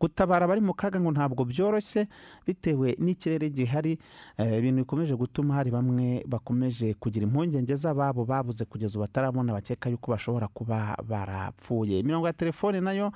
gutabara 0.00 0.44
abari 0.46 0.60
mu 0.60 0.74
kaga 0.74 1.00
ngo 1.00 1.10
ntabwo 1.10 1.42
byoroshye 1.44 2.06
bitewe 2.46 2.94
n'ikirere 2.98 3.50
gihari 3.50 3.98
eh, 4.38 4.58
ibintu 4.58 4.82
bikomeje 4.86 5.14
gutuma 5.18 5.54
hari 5.58 5.70
bamwe 5.74 6.22
bakomeje 6.28 6.94
kugira 6.94 7.26
impungenge 7.26 7.74
z'ababo 7.76 8.24
babuze 8.24 8.64
kugeza 8.64 8.94
ubu 8.94 9.00
batarabona 9.10 9.52
bakeka 9.52 9.90
yuko 9.90 10.10
bashobora 10.14 10.46
kuba 10.48 10.94
barapfuye. 11.08 11.98
Imirongo 11.98 12.26
ya 12.26 12.32
telefone 12.32 12.80
na 12.80 12.92
yo 12.92 13.10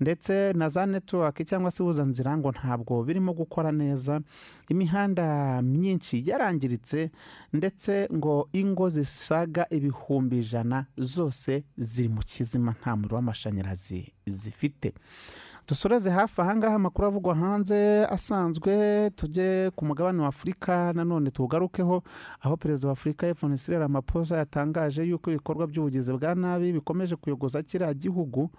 ndetse 0.00 0.52
na 0.52 0.68
za 0.68 0.86
netiwake 0.86 1.44
cyangwa 1.44 1.70
se 1.70 1.80
ihuzanzira 1.82 2.36
ngo 2.36 2.50
ntabwo 2.52 3.00
birimo 3.04 3.32
gukora 3.32 3.72
neza 3.72 4.20
imihanda 4.68 5.62
myinshi 5.62 6.20
yarangiritse 6.26 7.10
ndetse 7.54 8.08
ngo 8.12 8.48
ingo 8.52 8.88
zisaga 8.90 9.66
ibihumbi 9.70 10.38
ijana 10.38 10.86
zose 10.98 11.64
ziri 11.76 12.08
mu 12.08 12.22
kizima 12.22 12.74
nta 12.80 12.96
muriro 12.96 13.16
w'amashanyarazi 13.16 14.12
zifite. 14.26 14.92
Dusoreze 15.68 16.10
hafi 16.10 16.40
ahangaha 16.40 16.74
amakuru 16.74 17.08
avugwa 17.08 17.34
hanze 17.34 18.06
asanzwe 18.06 19.10
tujye 19.10 19.70
ku 19.76 19.84
mugabane 19.84 20.22
wa 20.22 20.28
afurika 20.28 20.92
nanone 20.92 21.30
tuwugarukeho 21.30 22.02
aho 22.40 22.56
perezida 22.56 22.88
wa 22.88 22.92
afurika 22.92 23.26
y'epfo 23.26 23.48
Cyril 23.56 23.80
Ramaphosa 23.80 24.36
yatangaje 24.36 25.02
yuko 25.04 25.30
ibikorwa 25.30 25.66
by'ubugizi 25.66 26.12
bwa 26.12 26.34
nabi 26.34 26.72
bikomeje 26.72 27.16
kuyogoza 27.16 27.62
kiriya 27.62 27.94
gihugu 27.94 28.50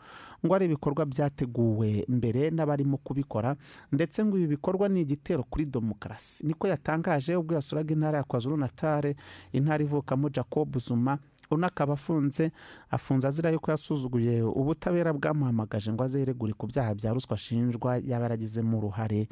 ngo 0.46 0.56
ari 0.56 0.66
ibikorwa 0.66 1.06
byateguwe 1.06 2.06
mbere 2.10 2.50
n'abarimo 2.52 2.98
kubikora 2.98 3.56
ndetse 3.92 4.26
ngo 4.26 4.38
ibi 4.38 4.48
bikorwa 4.48 4.90
ni 4.90 5.02
igitero 5.02 5.44
kuri 5.44 5.66
demokarasi. 5.66 6.46
Niko 6.48 6.68
yatangaje 6.68 7.36
ubwo 7.36 7.56
yasuraga 7.56 7.94
intara 7.94 8.18
ya 8.18 8.24
kwazuru 8.24 8.58
natale 8.58 9.16
intara 9.54 9.84
ivukamo 9.84 10.30
jacob 10.30 10.78
zuma 10.78 11.18
uno 11.52 11.68
akaba 11.68 11.94
afunze 11.94 12.52
afunze 12.90 13.28
azira 13.28 13.50
yuko 13.50 13.72
yasuzuguye 13.72 14.42
ubutabera 14.44 15.14
bwamuhamagaje 15.14 15.92
ngo 15.94 16.04
aze 16.04 16.20
yiregure 16.20 16.54
ku 16.54 16.68
byaha 16.68 16.96
bya 16.96 17.14
ruswa 17.14 17.34
ashinjwa 17.36 17.98
yaba 18.04 18.24
yaragizemo 18.26 18.78
uruhare 18.78 19.28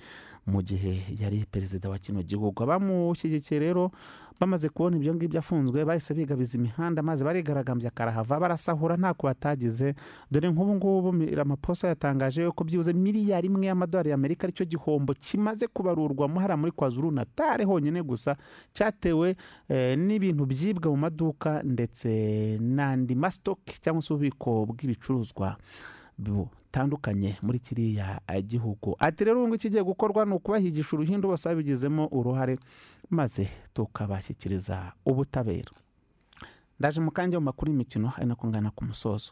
mu 0.45 0.61
gihe 0.61 1.03
yari 1.19 1.45
perezida 1.51 1.89
wa 1.89 1.97
kino 1.97 2.21
gihugu. 2.23 2.63
Abamushyigikiye 2.63 3.59
rero 3.59 3.91
bamaze 4.39 4.69
kubona 4.69 4.97
ibyo 4.97 5.15
ngibyo 5.15 5.39
afunzwe 5.39 5.85
bahise 5.85 6.13
bigabiza 6.13 6.57
imihanda 6.57 7.01
maze 7.03 7.25
barigaragambya 7.25 7.89
karahava 7.91 8.39
barasahura 8.39 8.97
ntako 8.97 9.27
batagize. 9.27 9.95
Dore 10.31 10.51
nk'ubu 10.51 10.75
ngubu 10.75 11.09
Ramaphosa 11.35 11.87
yatangaje 11.87 12.43
yuko 12.43 12.63
byibuze 12.63 12.93
miliyari 12.93 13.47
imwe 13.47 13.65
y'amadolari 13.67 14.09
y'amerika 14.09 14.43
ari 14.47 14.53
cyo 14.53 14.65
gihombo 14.65 15.13
kimaze 15.13 15.67
kubarurwamo 15.67 16.39
hariya 16.39 16.57
muri 16.57 16.71
kwazuru 16.71 17.11
natale 17.11 17.63
honyine 17.63 18.03
gusa 18.03 18.35
cyatewe 18.73 19.35
eh, 19.69 19.97
n'ibintu 19.97 20.45
byibwa 20.45 20.91
mu 20.91 20.97
maduka 20.97 21.63
ndetse 21.63 22.09
n'andi 22.61 23.15
masitoki 23.15 23.79
cyangwa 23.81 24.01
se 24.01 24.13
ububiko 24.13 24.65
bw'ibicuruzwa. 24.65 25.57
Butandukanye 26.17 27.37
muri 27.41 27.59
kiriya 27.59 28.21
eh, 28.27 28.43
gihugu. 28.45 28.95
Ati 28.99 29.23
rero 29.23 29.43
ubu 29.43 29.55
ikigiye 29.55 29.83
gukorwa 29.83 30.25
ni 30.25 30.33
ukubahigisha 30.33 30.95
uruhindu 30.95 31.27
bose 31.27 31.49
babigizemo 31.49 32.07
uruhare 32.11 32.59
maze 33.09 33.49
tukabashyikiriza 33.73 34.91
ubutabera. 35.05 35.71
Ndaje 36.79 37.01
mu 37.01 37.11
kanya 37.11 37.39
mu 37.39 37.45
makuru 37.45 37.71
y'imikino 37.71 38.13
ari 38.17 38.25
nako 38.25 38.47
ngana 38.47 38.71
ku 38.71 38.85
musozo. 38.85 39.31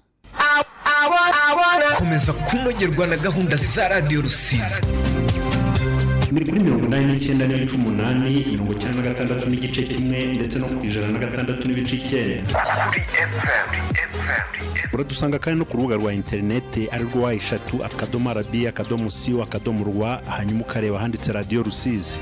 Komeza 1.97 2.33
kunogerwa 2.33 3.07
na 3.07 3.17
gahunda 3.17 3.55
za 3.55 3.87
radiyo 3.87 4.21
rusizi. 4.21 4.81
Ni 6.31 6.45
kuri 6.45 6.59
mirongo 6.63 6.85
inani 6.85 7.05
n'icyenda 7.13 7.45
n'ibice 7.47 7.75
umunani 7.75 8.45
mirongo 8.51 8.71
icyenda 8.73 8.97
na 9.01 9.07
gatandatu 9.09 9.49
n'igice 9.49 9.81
kimwe 9.83 10.19
ndetse 10.37 10.59
no 10.59 10.67
ku 10.67 10.85
ijana 10.87 11.07
na 11.11 11.19
gatandatu 11.19 11.67
n'ibice 11.67 11.95
icyenda 11.95 12.59
uradusanga 14.93 15.39
kandi 15.39 15.59
no 15.59 15.65
ku 15.65 15.77
rubuga 15.77 15.95
rwa 15.95 16.13
interineti 16.13 16.87
ari 16.91 17.03
rwo 17.03 17.21
wa 17.23 17.33
eshatu 17.33 17.83
akadomo 17.85 18.29
arabi 18.29 18.67
akadomo 18.67 19.09
siyo 19.09 19.43
akadomo 19.43 19.83
rwa 19.83 20.21
hanyuma 20.37 20.61
ukareba 20.61 20.97
ahanditse 20.97 21.31
radiyo 21.31 21.63
rusizi. 21.63 22.19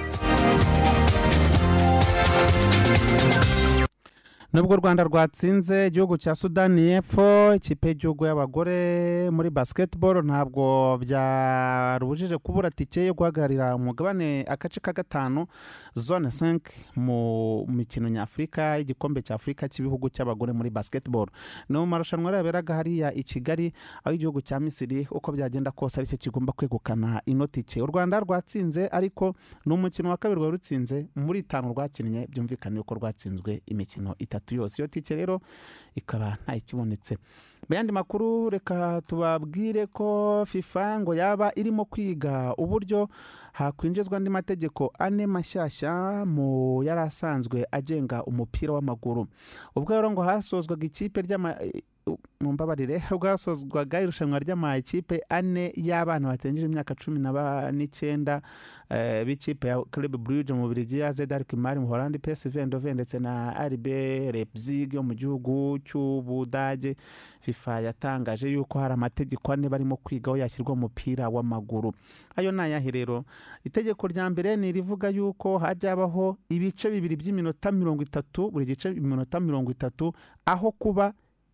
Nubwo 4.53 4.73
u 4.73 4.77
rwanda 4.77 5.03
rwatsinze 5.03 5.87
igihugu 5.87 6.17
cya 6.17 6.35
sudani 6.35 6.81
y'epfo 6.81 7.53
ikipe 7.55 7.87
y'igihugu 7.87 8.25
y'abagore 8.25 9.29
muri 9.31 9.49
basketball 9.49 10.25
ntabwo 10.25 10.97
byarubujije 10.97 12.37
kubura 12.37 12.69
tike 12.71 13.05
yo 13.05 13.13
guhagararira 13.13 13.75
umugabane 13.75 14.45
agace 14.47 14.79
ka 14.79 14.93
gatanu 14.93 15.45
zone 15.93 16.27
5 16.27 16.59
mu 16.95 17.65
mikino 17.69 18.09
nyafurika 18.09 18.77
y'igikombe 18.77 19.21
cya 19.21 19.35
afurika 19.35 19.69
cy'ibihugu 19.69 20.09
cy'abagore 20.09 20.53
muri 20.53 20.69
basketball. 20.69 21.27
Ni 21.69 21.77
mu 21.77 21.85
marushanwa 21.85 22.33
yaberaga 22.35 22.73
hariya 22.73 23.13
i 23.13 23.23
kigali 23.23 23.73
aho 24.03 24.15
igihugu 24.15 24.41
cya 24.41 24.59
misiri 24.59 25.07
uko 25.11 25.31
byagenda 25.31 25.71
kose 25.71 25.99
ari 26.01 26.07
cyo 26.09 26.17
kigomba 26.17 26.53
kwegukana 26.57 27.21
ino 27.25 27.47
tike. 27.47 27.81
U 27.81 27.85
rwanda 27.85 28.19
rwatsinze 28.19 28.87
ariko 28.91 29.35
ni 29.65 29.73
umukino 29.73 30.09
wa 30.09 30.17
kabiri 30.17 30.39
rwari 30.41 30.51
rutsinze 30.51 31.05
muri 31.15 31.39
itanu 31.39 31.69
rwakinnye 31.69 32.27
byumvikane 32.27 32.77
yuko 32.77 32.95
rwatsinzwe 32.95 33.61
imikino 33.65 34.15
itatu. 34.19 34.38
Yose. 34.51 34.81
Iyo 34.81 34.87
tike 34.87 35.15
rero 35.15 35.41
ikaba 35.95 36.37
ikibonetse. 36.55 37.17
Mu 37.69 37.75
yandi 37.75 37.91
makuru 37.93 38.49
reka 38.49 39.01
tubabwire 39.07 39.85
ko 39.87 40.43
fifa 40.47 40.99
ngo 40.99 41.13
yaba 41.15 41.51
irimo 41.55 41.85
kwiga 41.85 42.53
uburyo 42.57 43.09
hakwinjizwa 43.53 44.17
andi 44.17 44.29
mategeko 44.29 44.93
ane 44.99 45.27
mashyashya 45.27 46.25
mu 46.25 46.81
yari 46.83 47.01
asanzwe 47.01 47.65
agenga 47.71 48.23
umupira 48.23 48.73
w'amaguru. 48.73 49.27
Ubwo 49.75 49.93
rero 49.93 50.11
ngo 50.11 50.21
hasozwaga 50.23 50.85
ikipe 50.85 51.21
mumbabarire 52.41 53.03
bwasozwaga 53.11 54.01
irushanwa 54.01 54.39
ry'amakipe 54.39 55.21
ane 55.29 55.73
y'abana 55.75 56.27
batengeje 56.31 56.65
imyaka 56.65 56.95
cumi 56.95 57.19
n'icyenda 57.71 58.41
eh, 58.89 59.25
b'ikipe 59.25 59.67
ya 59.67 59.83
club 59.91 60.17
brugge 60.17 60.53
mu 60.53 60.61
Bubiligi 60.67 60.99
ya 60.99 61.11
zed 61.11 61.33
arikimari 61.33 61.79
mu 61.79 61.87
holandi 61.87 62.19
psv 62.19 62.57
eindhoven 62.57 62.93
ndetse 62.93 63.19
na 63.19 63.53
rb 63.69 63.85
leipzig 64.33 64.93
yo 64.93 65.03
mu 65.03 65.13
gihugu 65.13 65.77
cy'ubudage. 65.85 66.95
Fifa 67.41 67.79
yatangaje 67.81 68.49
yuko 68.51 68.79
hari 68.79 68.93
amategeko 68.93 69.51
ane 69.53 69.69
barimo 69.69 69.95
kwigaho 69.97 70.37
yashyirwa 70.37 70.75
mu 70.75 70.81
mupira 70.81 71.29
w'amaguru. 71.29 71.93
Ayo 72.35 72.51
ni 72.51 72.61
ayahe 72.61 72.91
rero? 72.91 73.23
Itegeko 73.63 74.07
rya 74.07 74.29
mbere 74.29 74.55
ni 74.57 74.69
irivuga 74.69 75.09
yuko 75.09 75.57
hajya 75.57 75.89
habaho 75.89 76.37
ibice 76.49 76.89
bibiri 76.91 77.15
by'iminota 77.15 77.71
mirongo 77.71 78.03
itatu 78.03 78.51
buri 78.51 78.65
gice 78.65 78.89
iminota 78.91 79.39
mirongo 79.39 79.71
itatu 79.71 80.13
aho 80.45 80.71
kuba 80.71 81.13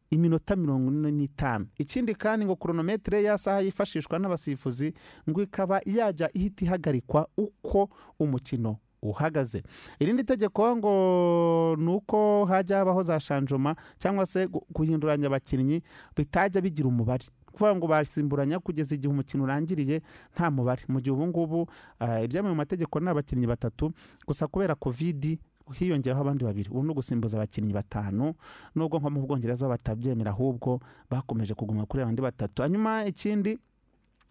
iminota 0.09 0.55
mirongo 0.55 0.91
ine 0.91 1.11
n'itanu. 1.11 1.65
Ikindi 1.77 2.15
kandi 2.15 2.45
ngo 2.45 2.55
koronometero 2.55 3.19
ya 3.21 3.37
saha 3.37 3.61
yifashishwa 3.61 4.19
n'abasifuzi 4.19 4.93
ngo 5.29 5.41
ikaba 5.41 5.81
yajya 5.85 6.29
ihita 6.33 6.65
ihagarikwa 6.65 7.27
uko 7.37 7.89
umukino 8.19 8.77
uhagaze. 9.01 9.63
Irindi 9.99 10.23
tegeko 10.23 10.75
ngo 10.77 11.75
ni 11.79 11.87
uko 11.93 12.45
hajya 12.45 12.77
habaho 12.77 13.03
za 13.03 13.19
shanjoma 13.19 13.75
cyangwa 13.99 14.25
se 14.25 14.45
gu- 14.47 14.65
guhinduranya 14.73 15.27
abakinnyi 15.27 15.81
bitajya 16.17 16.61
bigira 16.61 16.87
umubare. 16.87 17.25
Kuvuga 17.51 17.75
ngo 17.75 17.87
basimburanya 17.87 18.59
kugeza 18.59 18.95
igihe 18.95 19.11
umukino 19.13 19.43
urangiriye 19.43 20.01
nta 20.35 20.51
mubare. 20.51 20.81
Mu 20.87 20.99
gihe 21.01 21.11
ubu 21.15 21.27
ngubu 21.27 21.67
ah, 21.99 22.21
ibyemewe 22.23 22.51
mu 22.51 22.57
mategeko 22.57 22.99
ni 22.99 23.09
abakinnyi 23.09 23.47
batatu 23.47 23.91
gusa 24.27 24.47
kubera 24.47 24.75
kovidi 24.75 25.39
hiyongeraho 25.73 26.21
abandi 26.21 26.43
babiri 26.45 26.69
ubu 26.69 26.83
ni 26.83 26.91
ugusimbuza 26.91 27.37
abakinnyi 27.37 27.73
batanu 27.73 28.33
nubwo 28.75 28.99
nko 28.99 29.09
mu 29.09 29.21
bwongereza 29.25 29.67
batabyemera 29.67 30.31
ahubwo 30.31 30.79
bakomeje 31.09 31.53
kuguma 31.53 31.85
kuri 31.85 32.03
abandi 32.03 32.21
batatu. 32.21 32.61
Hanyuma 32.61 33.05
ikindi 33.05 33.57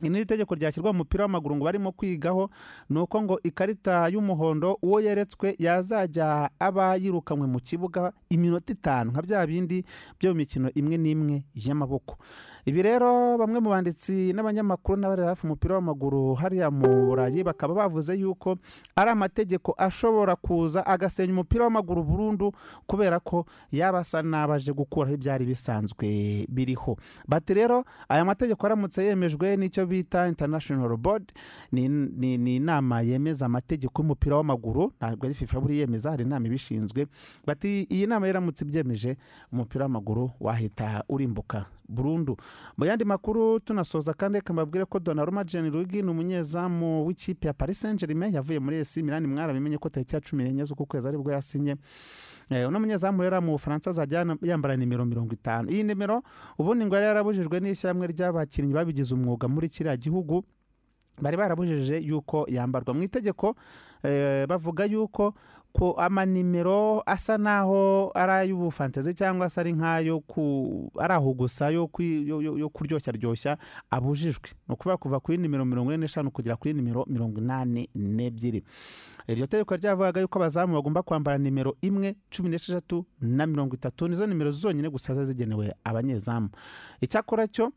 iri 0.03 0.27
tegeko 0.27 0.55
ryashyirwa 0.55 0.92
mu 0.92 0.99
mupira 1.07 1.25
w'amaguru 1.25 1.57
ngo 1.57 1.64
barimo 1.64 1.92
kwigaho 1.92 2.51
ni 2.90 2.99
uko 2.99 3.23
ngo 3.23 3.40
ikarita 3.42 4.09
y'umuhondo 4.11 4.79
uwo 4.83 5.01
yeretswe 5.01 5.55
yazajya 5.59 6.51
aba 6.59 6.97
yirukanywe 6.99 7.47
mu 7.47 7.61
kibuga 7.62 8.12
iminota 8.29 8.73
itanu 8.73 9.11
nka 9.14 9.23
bya 9.23 9.47
bindi 9.47 9.85
byo 10.18 10.31
mu 10.31 10.37
mikino 10.42 10.68
imwe 10.75 10.97
n'imwe 10.99 11.37
y'amaboko. 11.55 12.18
Ibi 12.66 12.83
rero 12.83 13.37
bamwe 13.38 13.61
mu 13.61 13.68
banditsi 13.70 14.33
n'abanyamakuru 14.33 14.96
n'abarera 15.00 15.29
hafi 15.29 15.44
umupira 15.46 15.74
w'amaguru 15.74 16.35
hariya 16.35 16.70
mu 16.70 17.07
burayi 17.07 17.44
bakaba 17.44 17.74
bavuze 17.74 18.14
yuko 18.16 18.57
ari 18.96 19.11
amategeko 19.11 19.74
ashobora 19.79 20.37
kuza 20.37 20.81
agasenya 20.87 21.33
umupira 21.33 21.64
w'amaguru 21.64 22.03
burundu 22.05 22.53
kubera 22.87 23.20
ko 23.20 23.44
yaba 23.72 23.98
asa 24.00 24.22
n'abaje 24.22 24.72
gukuraho 24.72 25.14
ibyari 25.14 25.44
bisanzwe 25.44 26.09
biriho. 26.48 26.96
Bati 27.29 27.53
rero 27.55 27.85
aya 28.09 28.24
mategeko 28.24 28.66
aramutse 28.66 29.05
yemejwe 29.05 29.57
n'icyo 29.61 29.85
bita 29.87 30.24
international 30.29 30.96
board 30.96 31.33
ni, 31.72 31.85
inama 32.57 33.03
yemeza 33.05 33.44
amategeko 33.46 33.92
y'umupira 34.03 34.37
w'amaguru 34.40 34.92
ntabwo 34.96 35.27
ari 35.27 35.35
fifa 35.35 35.61
buri 35.61 35.79
yemeza 35.85 36.11
hari 36.11 36.24
inama 36.24 36.46
ibishinzwe 36.48 37.07
bati 37.46 37.85
iyi 37.92 38.07
nama 38.07 38.24
yaramutse 38.27 38.64
ibyemeje 38.64 39.16
umupira 39.53 39.85
w'amaguru 39.85 40.31
wahita 40.40 41.05
urimbuka. 41.09 41.66
Burundu. 41.88 42.37
Mu 42.77 42.85
yandi 42.85 43.05
makuru 43.05 43.61
tunasoza 43.61 44.14
kandi 44.14 44.38
reka 44.38 44.53
mbabwire 44.53 44.85
ko 44.85 44.99
Donnarumma 44.99 45.44
Gianluigi 45.44 46.03
ni 46.03 46.11
umunyezamu 46.11 47.07
w'ikipe 47.07 47.47
ya 47.49 47.53
Paris 47.55 47.81
Saint-Germain 47.81 48.33
yavuye 48.35 48.59
muri 48.59 48.81
AC 48.81 48.97
Milan. 48.97 49.27
Mwarabimenye 49.27 49.79
ko 49.79 49.88
tariki 49.88 50.14
ya 50.14 50.20
cumi 50.20 50.44
n'enye 50.44 50.64
z'uku 50.64 50.87
kwezi 50.87 51.09
ari 51.09 51.18
bwo 51.18 51.33
yasinye. 51.33 51.77
Eh, 52.51 52.68
uno 52.68 52.81
munyezamu 52.81 53.23
rero 53.23 53.40
mu 53.40 53.53
Bufaransa 53.53 53.90
azajya 53.90 54.27
yambara 54.42 54.77
nimero 54.77 55.05
mirongo 55.05 55.33
itanu. 55.35 55.70
Iyi 55.70 55.83
nimero 55.85 56.23
ubundi 56.59 56.85
ngo 56.87 56.94
yari 56.94 57.07
yarabujijwe 57.07 57.61
n'ishyirahamwe 57.61 58.07
ry'abakinnyi 58.07 58.73
babigize 58.75 59.14
umwuga 59.14 59.49
muri 59.49 59.68
kiriya 59.68 59.97
gihugu. 59.97 60.44
Bari 61.23 61.37
barabujije 61.37 61.99
yuko 62.03 62.44
yambarwa. 62.49 62.94
Mu 62.94 63.03
itegeko 63.03 63.55
eh, 64.03 64.47
bavuga 64.49 64.85
yuko 64.85 65.35
ko 65.74 65.92
amanimero 65.98 67.02
asa 67.06 67.38
naho 67.38 68.10
ari 68.14 68.32
ay'ubufantezi 68.32 69.14
cyangwa 69.14 69.50
se 69.50 69.60
ari 69.60 69.72
nk'ayo 69.74 70.22
ari 71.02 71.12
aho 71.14 71.34
gusa 71.34 71.70
yo 71.70 71.88
kuryoshya 72.72 73.12
ryoshya 73.12 73.58
abujijwe. 73.90 74.50
Ni 74.68 74.74
ukuvuga 74.74 74.96
kuva 74.96 75.20
kuri 75.20 75.38
nimero 75.38 75.64
mirongo 75.64 75.90
ine 75.92 76.06
n'eshanu 76.06 76.30
kugera 76.30 76.56
kuri 76.56 76.74
nimero 76.74 77.04
mirongo 77.10 77.40
inani 77.40 77.88
n'ebyiri. 77.94 78.62
Iryo 79.28 79.46
tegeko 79.46 79.76
ryavugaga 79.76 80.20
yuko 80.20 80.38
abazamu 80.38 80.74
bagomba 80.74 81.02
kwambara 81.02 81.38
nimero 81.38 81.76
imwe 81.82 82.14
cumi 82.30 82.48
n'esheshatu 82.50 83.04
na 83.20 83.46
mirongo 83.46 83.74
itatu 83.74 84.08
nizo 84.08 84.26
nimero 84.26 84.50
zonyine 84.50 84.90
gusa 84.90 85.14
ziba 85.14 85.24
zigenewe 85.26 85.74
abanyezamu. 85.84 86.48
Icyakora 87.00 87.48
cyo 87.48 87.72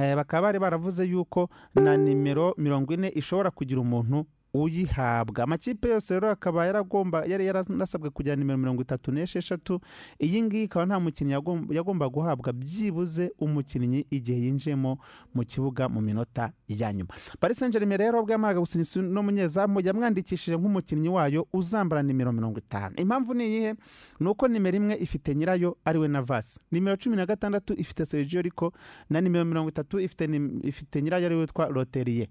Eh, 0.00 0.16
bakaba 0.16 0.42
bari 0.48 0.58
baravuze 0.58 1.04
yuko 1.06 1.48
na 1.74 1.96
nimero 1.96 2.54
mirongo 2.58 2.94
ine 2.94 3.08
ishobora 3.08 3.50
kugira 3.50 3.80
umuntu 3.80 4.26
uyihabwa. 4.54 5.44
Amakipe 5.44 5.88
yose 5.88 6.14
rero 6.14 6.30
akaba 6.30 6.66
yaragomba 6.66 7.24
yari 7.26 7.46
yaranasabwe 7.46 8.10
kugira 8.10 8.36
nimero 8.36 8.58
mirongo 8.58 8.82
itatu 8.82 9.12
n'esheshatu. 9.12 9.80
Iyi 10.22 10.42
ngiyi 10.42 10.64
ikaba 10.64 10.86
nta 10.86 11.00
mukinnyi 11.00 11.32
yagom- 11.34 11.72
yagomba 11.74 12.08
guhabwa. 12.08 12.52
Byibuze 12.52 13.30
umukinnyi 13.38 14.06
igihe 14.10 14.38
yinjiyemo 14.46 14.98
mu 15.34 15.42
kibuga 15.44 15.88
mu 15.88 16.00
minota 16.00 16.52
ya 16.68 16.92
nyuma. 16.92 17.10
Paris 17.40 17.58
saint 17.58 17.72
germain 17.72 17.98
rero 17.98 18.20
ubwo 18.20 18.32
yamaraga 18.32 18.60
n'umunyezamu 18.96 19.80
yamwandikishije 19.80 20.56
nk'umukinnyi 20.56 21.08
wayo 21.08 21.46
uzambara 21.52 22.02
nimero 22.02 22.32
mirongo 22.32 22.58
itanu. 22.58 22.94
Impamvu 22.96 23.34
ni 23.34 23.44
iyihe? 23.46 23.74
Ni 24.20 24.28
uko 24.28 24.48
nimero 24.48 24.76
imwe 24.76 24.94
ifite 24.96 25.34
nyirayo 25.34 25.76
ari 25.84 25.98
we 25.98 26.08
navasi 26.08 26.60
nimero 26.70 26.96
cumi 26.96 27.16
na 27.16 27.26
gatandatu 27.26 27.74
ifite 27.74 28.04
sergio 28.06 28.42
riko 28.42 28.72
na 29.10 29.20
nimero 29.20 29.44
mirongo 29.44 29.68
itatu 29.68 30.00
ifite 30.00 31.02
nyirayo 31.02 31.26
ari 31.26 31.34
we 31.34 31.40
witwa 31.40 31.68
loteriye 31.68 32.28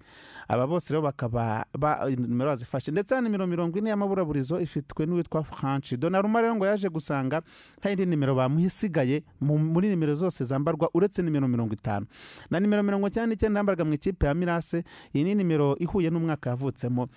aba 0.48 0.66
bose 0.66 0.92
rero 0.92 1.02
bakaba 1.02 1.64
ba- 1.78 2.06
nimero 2.16 2.50
bazifashe 2.50 2.92
ndetse 2.92 3.14
na 3.14 3.20
nimero 3.20 3.46
mirongo 3.46 3.78
ine 3.78 3.90
y'amaburaburizo 3.90 4.60
ifitwe 4.60 5.06
n'uwitwa 5.06 5.44
franchi 5.44 5.96
donaruma 5.96 6.40
rero 6.42 6.54
ngo 6.56 6.66
yaje 6.66 6.88
gusanga 6.88 7.42
nta 7.78 7.88
yindi 7.90 8.06
nimero 8.06 8.34
bamuha 8.34 8.66
isigaye 8.66 9.22
mu- 9.40 9.58
muri 9.58 9.88
nimero 9.88 10.14
zose 10.14 10.44
zambarwa 10.44 10.90
uretse 10.94 11.22
nimero 11.22 11.48
mirongo 11.48 11.74
itanu. 11.74 12.06
Na 12.50 12.60
nimero 12.60 12.82
mirongo 12.82 13.06
icyenda 13.08 13.26
n'icyenda 13.34 13.58
yambarwaga 13.60 13.84
mu 13.84 13.94
ikipe 13.94 14.26
ya 14.26 14.34
mirase 14.34 14.84
iyi 15.14 15.24
ni 15.24 15.34
nimero 15.34 15.76
ihuye 15.78 16.10
n'umwaka 16.10 16.50
yavutsemo 16.50 17.08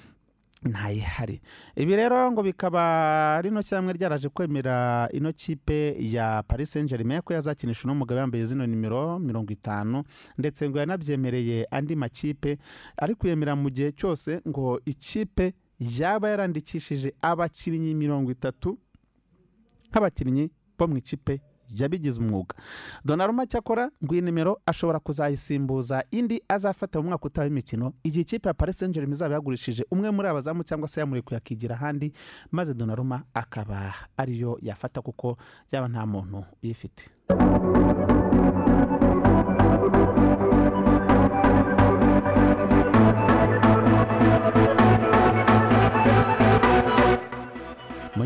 ntayihari 0.63 1.41
ibi 1.75 1.95
rero 1.95 2.31
ngo 2.31 2.43
bikaba 2.43 3.41
rino 3.41 3.61
shyirahamwe 3.61 3.93
ryaraje 3.93 4.29
kwemera 4.29 5.07
ino 5.13 5.31
kipe 5.33 5.95
ya 5.99 6.43
paris 6.47 6.71
saint 6.71 6.89
germain 6.89 7.21
ko 7.21 7.33
yazakinisha 7.33 7.83
uno 7.85 7.95
mugabo 7.95 8.19
yambaye 8.19 8.45
zino 8.45 8.65
nimero 8.67 9.19
mirongo 9.19 9.53
itanu 9.53 10.03
ndetse 10.37 10.69
ngo 10.69 10.79
yanabyemereye 10.79 11.67
andi 11.71 11.95
makipe 11.95 12.57
ari 12.97 13.15
kuyemera 13.15 13.55
mu 13.55 13.69
gihe 13.69 13.91
cyose 13.91 14.41
ngo 14.47 14.81
ikipe 14.85 15.53
yaba 15.79 16.29
yarandikishije 16.29 17.13
abakinnyi 17.21 17.93
mirongo 17.95 18.31
itatu 18.31 18.77
nk'abakinnyi 19.91 20.49
bo 20.77 20.87
mu 20.87 20.97
ikipe 20.97 21.41
yabigize 21.79 22.21
umwuga. 22.21 22.55
Donaruma 23.05 23.45
cyakora 23.47 23.89
ngo 24.03 24.13
iyi 24.15 24.21
nimero 24.21 24.61
ashobora 24.65 24.99
kuzayisimbuza 24.99 26.03
indi 26.11 26.41
azafata 26.47 26.99
mu 27.01 27.07
mwaka 27.09 27.25
utaha 27.25 27.45
w'imikino 27.47 27.93
igihe 28.03 28.21
ikipe 28.21 28.47
ya 28.49 28.53
paris 28.53 28.77
saint 28.79 28.93
germain 28.93 29.13
izaba 29.13 29.33
yagurishije 29.35 29.85
umwe 29.91 30.11
muri 30.11 30.27
abazamu 30.27 30.63
cyangwa 30.63 30.87
se 30.87 30.99
yamurekuye 30.99 31.37
akigira 31.37 31.75
ahandi 31.75 32.13
maze 32.51 32.73
donaruma 32.73 33.23
akaba 33.33 33.93
ariyo 34.17 34.57
yafata 34.61 35.01
kuko 35.01 35.37
yaba 35.71 35.87
nta 35.87 36.05
muntu 36.05 36.43
uyifite. 36.63 37.09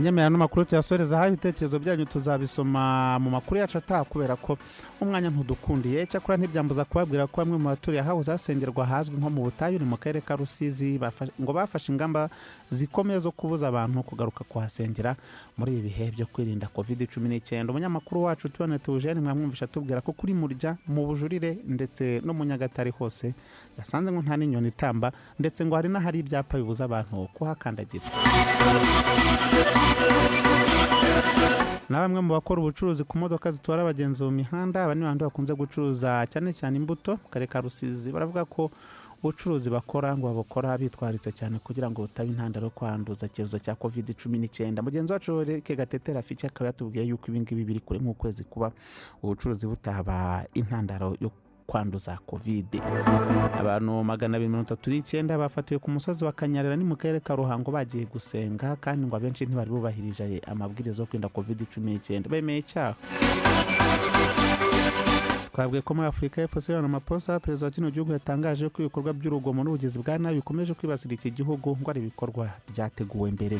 Munyemera 0.01 0.29
n'amakuru 0.29 0.65
tuyasoreza 0.65 1.17
aho 1.19 1.27
ibitekerezo 1.27 1.79
byanyu 1.79 2.05
tuzabisoma 2.05 3.19
mu 3.21 3.29
makuru 3.29 3.59
yacu 3.61 3.77
ataha 3.77 4.03
kubera 4.03 4.33
ko 4.35 4.57
umwanya 5.01 5.29
ntudukundiye. 5.29 6.05
Cyakora 6.09 6.37
ntibyambuza 6.41 6.85
kubabwira 6.89 7.27
ko 7.29 7.35
bamwe 7.41 7.57
mu 7.61 7.69
baturiye 7.69 8.01
ahahoze 8.01 8.31
hasengerwa 8.33 8.81
hazwi 8.85 9.15
nko 9.21 9.29
mu 9.29 9.41
butayu 9.45 9.77
ni 9.79 9.85
mu 9.85 9.97
karere 10.01 10.21
ka 10.25 10.33
rusizi 10.35 10.97
ngo 11.41 11.53
bafashe 11.53 11.91
ingamba 11.93 12.29
zikomeye 12.73 13.19
zo 13.21 13.29
kubuza 13.31 13.67
abantu 13.69 14.01
kugaruka 14.03 14.41
kuhasengera 14.43 15.13
muri 15.57 15.71
ibi 15.77 15.81
bihe 15.93 16.11
byo 16.17 16.25
kwirinda 16.33 16.65
covid 16.73 17.05
cumi 17.13 17.29
n'icyenda 17.29 17.69
umunyamakuru 17.69 18.23
wacu 18.25 18.49
tubone 18.49 18.79
tujene 18.81 19.21
mwamwumvisha 19.21 19.67
tubwira 19.69 20.01
ko 20.01 20.11
kuri 20.17 20.33
murya 20.33 20.77
mu 20.89 21.05
bujurire 21.05 21.57
ndetse 21.67 22.21
no 22.25 22.33
mu 22.33 22.41
nyagatare 22.45 22.89
hose 22.89 23.33
yasanze 23.77 24.09
ngo 24.11 24.21
nta 24.25 24.33
n'inyoni 24.37 24.67
itamba 24.73 25.11
ndetse 25.39 25.61
ngo 25.65 25.75
hari 25.77 25.89
n'ahari 25.93 26.19
ibyapa 26.25 26.57
bibuza 26.57 26.85
abantu 26.89 27.27
kuhakandagira. 27.37 28.05
Na 31.89 31.99
bamwe 31.99 32.21
mu 32.21 32.33
bakora 32.33 32.61
ubucuruzi 32.61 33.03
ku 33.03 33.17
modoka 33.17 33.51
zitwara 33.51 33.81
abagenzi 33.81 34.23
mu 34.23 34.31
mihanda 34.31 34.83
aba 34.83 34.95
ni 34.95 35.03
bandi 35.03 35.23
bakunze 35.23 35.53
gucuruza 35.53 36.23
cyane 36.31 36.53
cyane 36.53 36.77
imbuto 36.79 37.11
mu 37.19 37.27
karere 37.29 37.51
ka 37.51 37.59
rusizi. 37.61 38.11
Baravuga 38.11 38.45
ko 38.45 38.71
ubucuruzi 39.23 39.69
bakora 39.69 40.15
ngo 40.17 40.27
babukora 40.31 40.77
bitwaritse 40.79 41.31
cyane 41.35 41.59
kugira 41.59 41.91
ngo 41.91 42.01
butabe 42.07 42.29
intandaro 42.31 42.65
yo 42.65 42.71
kwanduza 42.71 43.25
icyorezo 43.27 43.59
cya 43.59 43.75
covid 43.75 44.15
cumi 44.15 44.39
n'icyenda. 44.39 44.79
Mugenzi 44.81 45.11
wacu 45.13 45.43
reke 45.43 45.75
gatete 45.75 46.13
rafiki 46.13 46.47
akaba 46.47 46.67
yatubwiye 46.71 47.05
yuko 47.11 47.27
ibingibi 47.27 47.63
biri 47.67 47.79
kure 47.83 47.99
nk'ukwezi 47.99 48.43
kuba 48.47 48.71
ubucuruzi 49.23 49.67
butaba 49.67 50.45
intandaro 50.55 51.15
yo 51.19 51.29
kwanduza 51.71 52.19
kovide 52.27 52.81
abantu 53.59 54.03
magana 54.03 54.35
abiri 54.35 54.49
mirongo 54.51 54.67
itatu 54.67 54.89
n'icyenda 54.91 55.37
bafatiwe 55.39 55.79
ku 55.79 55.87
musozi 55.91 56.25
wa 56.25 56.31
kanyarira 56.35 56.75
ni 56.75 56.83
mu 56.83 56.95
karere 56.99 57.19
ka 57.23 57.31
ruhango 57.35 57.71
bagiye 57.71 58.03
gusenga 58.11 58.75
kandi 58.75 59.07
ngo 59.07 59.15
abenshi 59.15 59.45
ntibari 59.47 59.71
bubahirije 59.71 60.41
amabwiriza 60.51 61.01
yo 61.03 61.07
kwirinda 61.07 61.29
kovide 61.31 61.63
cumi 61.71 61.91
n'icyenda 61.95 62.27
bemeye 62.29 62.59
icyaha. 62.59 62.95
Twabwiye 65.53 65.81
ko 65.81 65.93
muri 65.93 66.07
afurika 66.07 66.41
y'epfo 66.41 66.61
sirana 66.61 66.85
amaposa 66.85 67.39
perezida 67.39 67.65
wa 67.65 67.71
kino 67.71 67.91
gihugu 67.91 68.11
yatangaje 68.13 68.69
ko 68.69 68.81
ibikorwa 68.81 69.13
by'urugomo 69.13 69.63
n'ubugizi 69.63 69.99
bwa 69.99 70.17
nabi 70.17 70.35
bikomeje 70.35 70.73
kwibasira 70.73 71.13
iki 71.13 71.31
gihugu 71.31 71.77
ngo 71.81 71.89
ari 71.91 71.99
ibikorwa 72.01 72.49
byateguwe 72.71 73.31
mbere. 73.31 73.57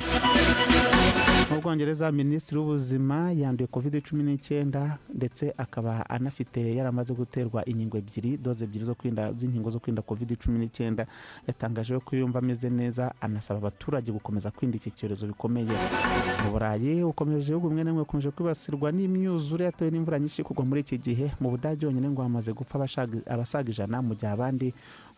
Mu 1.51 1.59
bwongereza 1.61 2.11
minisitiri 2.11 2.57
w'ubuzima 2.59 3.31
yanduye 3.35 3.67
covid 3.67 3.99
cumi 4.07 4.23
n'icyenda 4.23 4.97
ndetse 5.13 5.53
akaba 5.57 6.09
anafite 6.09 6.63
yaramaze 6.75 7.11
guterwa 7.13 7.65
inkingo 7.67 7.97
ebyiri 7.99 8.37
doze 8.39 8.63
ebyiri 8.65 8.85
zo 8.87 8.95
kwirinda 8.95 9.33
z'inkingo 9.35 9.69
zo 9.69 9.79
kwirinda 9.83 10.01
covid 10.01 10.37
cumi 10.39 10.59
n'icyenda 10.63 11.03
yatangaje 11.47 11.99
ko 11.99 12.15
yumva 12.15 12.39
ameze 12.39 12.69
neza 12.71 13.11
anasaba 13.21 13.59
abaturage 13.59 14.11
gukomeza 14.15 14.47
kwirinda 14.51 14.77
iki 14.79 14.91
cyorezo 14.95 15.27
bikomeye. 15.27 15.75
Mu 16.47 16.51
burayi 16.55 17.03
ukomeje 17.03 17.43
ibihugu 17.51 17.67
bimwe 17.67 17.83
na 17.83 17.91
bimwe 17.91 18.03
bikomeje 18.07 18.31
kwibasirwa 18.31 18.87
n'imyuzure 18.91 19.65
yatewe 19.67 19.91
n'imvura 19.91 20.19
nyinshi 20.23 20.43
kugwa 20.47 20.63
muri 20.65 20.81
iki 20.87 20.97
gihe. 20.97 21.31
Mu 21.39 21.49
budage 21.51 21.80
honyine 21.87 22.09
ngo 22.09 22.21
hamaze 22.21 22.53
gupfa 22.53 22.85
abasaga 23.27 23.69
ijana 23.71 24.01
mu 24.01 24.15
gihe 24.15 24.31
abandi 24.31 24.73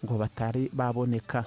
ngo 0.05 0.17
batari 0.17 0.69
baboneka. 0.73 1.43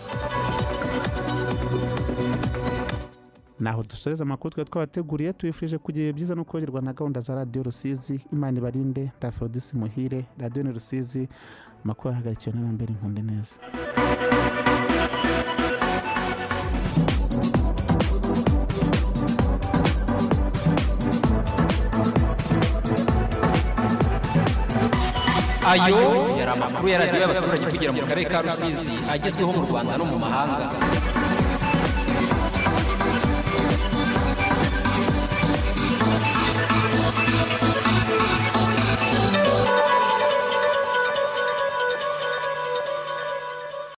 Naho 3.61 3.83
dusoreza 3.83 4.25
amakuru 4.25 4.51
twari 4.55 4.71
twabateguriye 4.71 5.33
tubifurije 5.33 5.79
kugira 5.79 6.13
byiza 6.13 6.35
no 6.35 6.45
kogerwa 6.45 6.81
na 6.83 6.93
gahunda 6.93 7.21
za 7.21 7.35
radiyo 7.35 7.63
rusizi. 7.65 8.21
Imana 8.33 8.59
ibarinde 8.59 9.11
ndafrodisi 9.19 9.77
muhire 9.77 10.25
radiyo 10.39 10.65
ni 10.65 10.73
rusizi. 10.73 11.29
Amakuru 11.85 12.13
ahagarikiwe 12.15 12.55
n'abambere 12.57 12.93
inkunde 12.93 13.23
neza. 13.23 13.55
Ayo 25.67 25.99
yari 26.39 26.51
amakuru 26.57 26.87
ya 26.89 26.99
radiyo 26.99 27.21
y'abaturage 27.23 27.65
kugira 27.73 27.91
mu 27.93 28.01
karere 28.09 28.25
ka 28.31 28.39
rusizi 28.47 28.93
agezweho 29.11 29.51
mu 29.57 29.63
rwanda 29.67 29.93
no 29.99 30.05
mu 30.11 30.17
mahanga 30.19 30.65